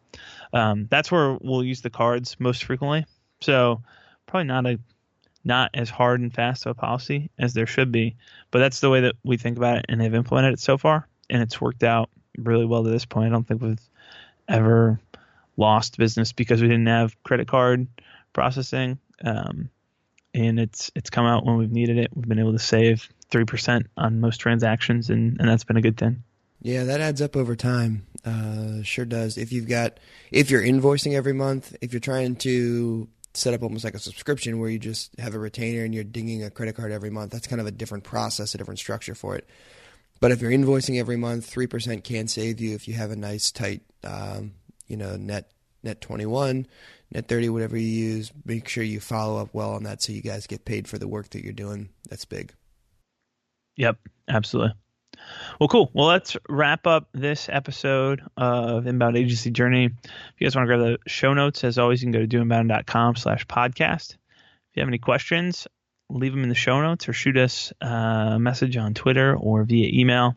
Um, 0.54 0.88
that's 0.90 1.12
where 1.12 1.38
we'll 1.42 1.64
use 1.64 1.82
the 1.82 1.90
cards 1.90 2.38
most 2.40 2.64
frequently. 2.64 3.06
So 3.42 3.84
probably 4.26 4.46
not 4.46 4.66
a 4.66 4.80
not 5.46 5.72
as 5.74 5.90
hard 5.90 6.20
and 6.20 6.34
fast 6.34 6.66
of 6.66 6.72
a 6.72 6.74
policy 6.74 7.30
as 7.38 7.54
there 7.54 7.68
should 7.68 7.92
be, 7.92 8.18
but 8.52 8.60
that's 8.60 8.80
the 8.80 8.90
way 8.90 9.02
that 9.02 9.16
we 9.24 9.38
think 9.38 9.58
about 9.58 9.78
it 9.78 9.86
and 9.88 10.02
they've 10.02 10.14
implemented 10.14 10.54
it 10.54 10.60
so 10.60 10.78
far, 10.78 11.08
and 11.30 11.42
it's 11.42 11.62
worked 11.62 11.84
out 11.84 12.10
really 12.38 12.66
well 12.66 12.84
to 12.84 12.90
this 12.90 13.06
point. 13.06 13.28
I 13.28 13.30
don't 13.30 13.48
think 13.48 13.62
we've 13.62 13.90
ever 14.48 15.00
lost 15.58 15.98
business 15.98 16.34
because 16.34 16.62
we 16.62 16.68
didn't 16.68 16.88
have 16.88 17.22
credit 17.24 17.48
card 17.48 17.88
processing, 18.34 19.00
um, 19.24 19.70
and 20.34 20.60
it's 20.60 20.92
it's 20.96 21.10
come 21.10 21.26
out 21.26 21.46
when 21.46 21.58
we've 21.58 21.72
needed 21.72 21.98
it. 21.98 22.10
We've 22.14 22.28
been 22.28 22.40
able 22.40 22.54
to 22.54 22.60
save 22.60 23.08
three 23.30 23.46
percent 23.46 23.88
on 23.96 24.20
most 24.20 24.38
transactions, 24.38 25.10
and 25.10 25.40
and 25.40 25.48
that's 25.48 25.64
been 25.64 25.78
a 25.78 25.82
good 25.82 25.98
thing. 25.98 26.24
Yeah, 26.62 26.84
that 26.86 27.00
adds 27.00 27.22
up 27.22 27.36
over 27.36 27.56
time. 27.56 28.08
Uh, 28.26 28.82
sure 28.82 29.06
does. 29.06 29.38
If 29.38 29.52
you've 29.52 29.68
got, 29.68 30.00
if 30.32 30.50
you're 30.50 30.64
invoicing 30.64 31.14
every 31.14 31.34
month, 31.34 31.76
if 31.80 31.94
you're 31.94 32.00
trying 32.00 32.38
to 32.38 33.08
set 33.36 33.54
up 33.54 33.64
almost 33.64 33.84
like 33.84 33.94
a 33.94 34.00
subscription 34.00 34.60
where 34.60 34.70
you 34.70 34.80
just 34.80 35.18
have 35.20 35.36
a 35.36 35.40
retainer 35.40 35.84
and 35.84 35.94
you're 35.94 36.04
dinging 36.04 36.44
a 36.44 36.50
credit 36.50 36.76
card 36.76 36.92
every 36.92 37.10
month. 37.10 37.32
That's 37.32 37.48
kind 37.48 37.62
of 37.62 37.68
a 37.68 37.72
different 37.72 38.04
process, 38.04 38.54
a 38.54 38.58
different 38.58 38.80
structure 38.80 39.16
for 39.16 39.36
it. 39.36 39.48
But 40.20 40.32
if 40.32 40.42
you're 40.42 40.52
invoicing 40.52 41.00
every 41.00 41.18
month, 41.18 41.46
three 41.46 41.68
percent 41.68 42.04
can 42.04 42.28
save 42.28 42.60
you 42.60 42.74
if 42.74 42.88
you 42.88 42.94
have 42.94 43.12
a 43.12 43.16
nice 43.16 43.52
tight, 43.52 43.82
um, 44.04 44.54
you 44.88 44.98
know, 44.98 45.18
net 45.18 45.52
net 45.84 46.02
twenty 46.02 46.26
one, 46.26 46.68
net 47.12 47.28
thirty, 47.28 47.50
whatever 47.50 47.78
you 47.78 47.88
use. 47.88 48.32
Make 48.46 48.68
sure 48.68 48.84
you 48.84 49.00
follow 49.00 49.42
up 49.42 49.50
well 49.54 49.74
on 49.74 49.84
that 49.84 50.02
so 50.02 50.14
you 50.14 50.22
guys 50.22 50.48
get 50.48 50.66
paid 50.66 50.88
for 50.88 50.98
the 50.98 51.08
work 51.08 51.30
that 51.32 51.44
you're 51.44 51.54
doing. 51.54 51.90
That's 52.10 52.26
big. 52.26 52.54
Yep, 53.78 53.98
absolutely. 54.30 54.74
Well, 55.60 55.68
cool. 55.68 55.92
Well, 55.94 56.08
let's 56.08 56.38
wrap 56.50 56.88
up 56.88 57.08
this 57.14 57.50
episode 57.50 58.22
of 58.38 58.88
Inbound 58.88 59.18
Agency 59.18 59.52
Journey. 59.52 59.86
If 59.86 60.34
you 60.40 60.46
guys 60.46 60.56
want 60.56 60.68
to 60.70 60.76
grab 60.76 60.80
the 60.80 60.98
show 61.10 61.34
notes, 61.34 61.64
as 61.64 61.78
always, 61.78 62.02
you 62.02 62.06
can 62.06 62.12
go 62.12 62.26
to 62.26 62.28
doinbound.com 62.28 63.16
slash 63.16 63.46
podcast. 63.48 64.12
If 64.12 64.76
you 64.76 64.82
have 64.82 64.90
any 64.90 64.98
questions, 64.98 65.68
leave 66.10 66.34
them 66.34 66.44
in 66.44 66.50
the 66.50 66.56
show 66.56 66.82
notes 66.82 67.08
or 67.08 67.14
shoot 67.14 67.38
us 67.38 67.72
a 67.82 68.38
message 68.40 68.78
on 68.78 68.94
Twitter 68.94 69.36
or 69.36 69.64
via 69.64 69.90
email. 69.92 70.36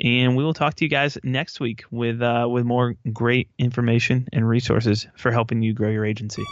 And 0.00 0.36
we 0.36 0.44
will 0.44 0.54
talk 0.54 0.74
to 0.76 0.84
you 0.84 0.88
guys 0.88 1.18
next 1.22 1.60
week 1.60 1.84
with 1.90 2.22
uh, 2.22 2.46
with 2.50 2.64
more 2.64 2.94
great 3.12 3.50
information 3.58 4.28
and 4.32 4.48
resources 4.48 5.06
for 5.14 5.30
helping 5.30 5.62
you 5.62 5.74
grow 5.74 5.90
your 5.90 6.06
agency. 6.06 6.44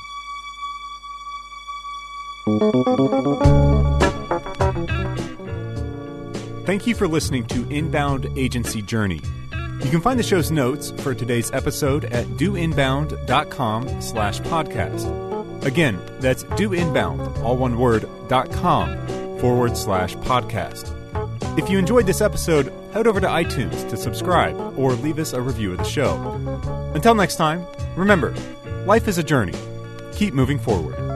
Thank 6.69 6.87
you 6.87 6.95
for 6.95 7.09
listening 7.09 7.47
to 7.47 7.67
Inbound 7.71 8.27
Agency 8.37 8.83
Journey. 8.83 9.23
You 9.83 9.89
can 9.89 10.03
find 10.03 10.19
the 10.19 10.23
show's 10.23 10.51
notes 10.51 10.91
for 10.99 11.15
today's 11.15 11.51
episode 11.53 12.05
at 12.05 12.27
doinbound.com 12.37 14.03
slash 14.03 14.41
podcast. 14.41 15.65
Again, 15.65 15.99
that's 16.21 16.45
doinbound, 16.45 17.39
all 17.43 17.57
one 17.57 17.79
word, 17.79 18.07
dot 18.29 18.53
com 18.53 18.99
forward 19.39 19.79
slash 19.79 20.15
podcast. 20.17 20.93
If 21.59 21.71
you 21.71 21.79
enjoyed 21.79 22.05
this 22.05 22.21
episode, 22.21 22.71
head 22.93 23.07
over 23.07 23.19
to 23.19 23.27
iTunes 23.27 23.89
to 23.89 23.97
subscribe 23.97 24.79
or 24.79 24.93
leave 24.93 25.19
us 25.19 25.33
a 25.33 25.41
review 25.41 25.73
of 25.73 25.79
the 25.79 25.85
show. 25.85 26.21
Until 26.95 27.15
next 27.15 27.37
time, 27.37 27.65
remember, 27.97 28.35
life 28.85 29.09
is 29.09 29.17
a 29.17 29.23
journey. 29.23 29.55
Keep 30.13 30.35
moving 30.35 30.59
forward. 30.59 31.08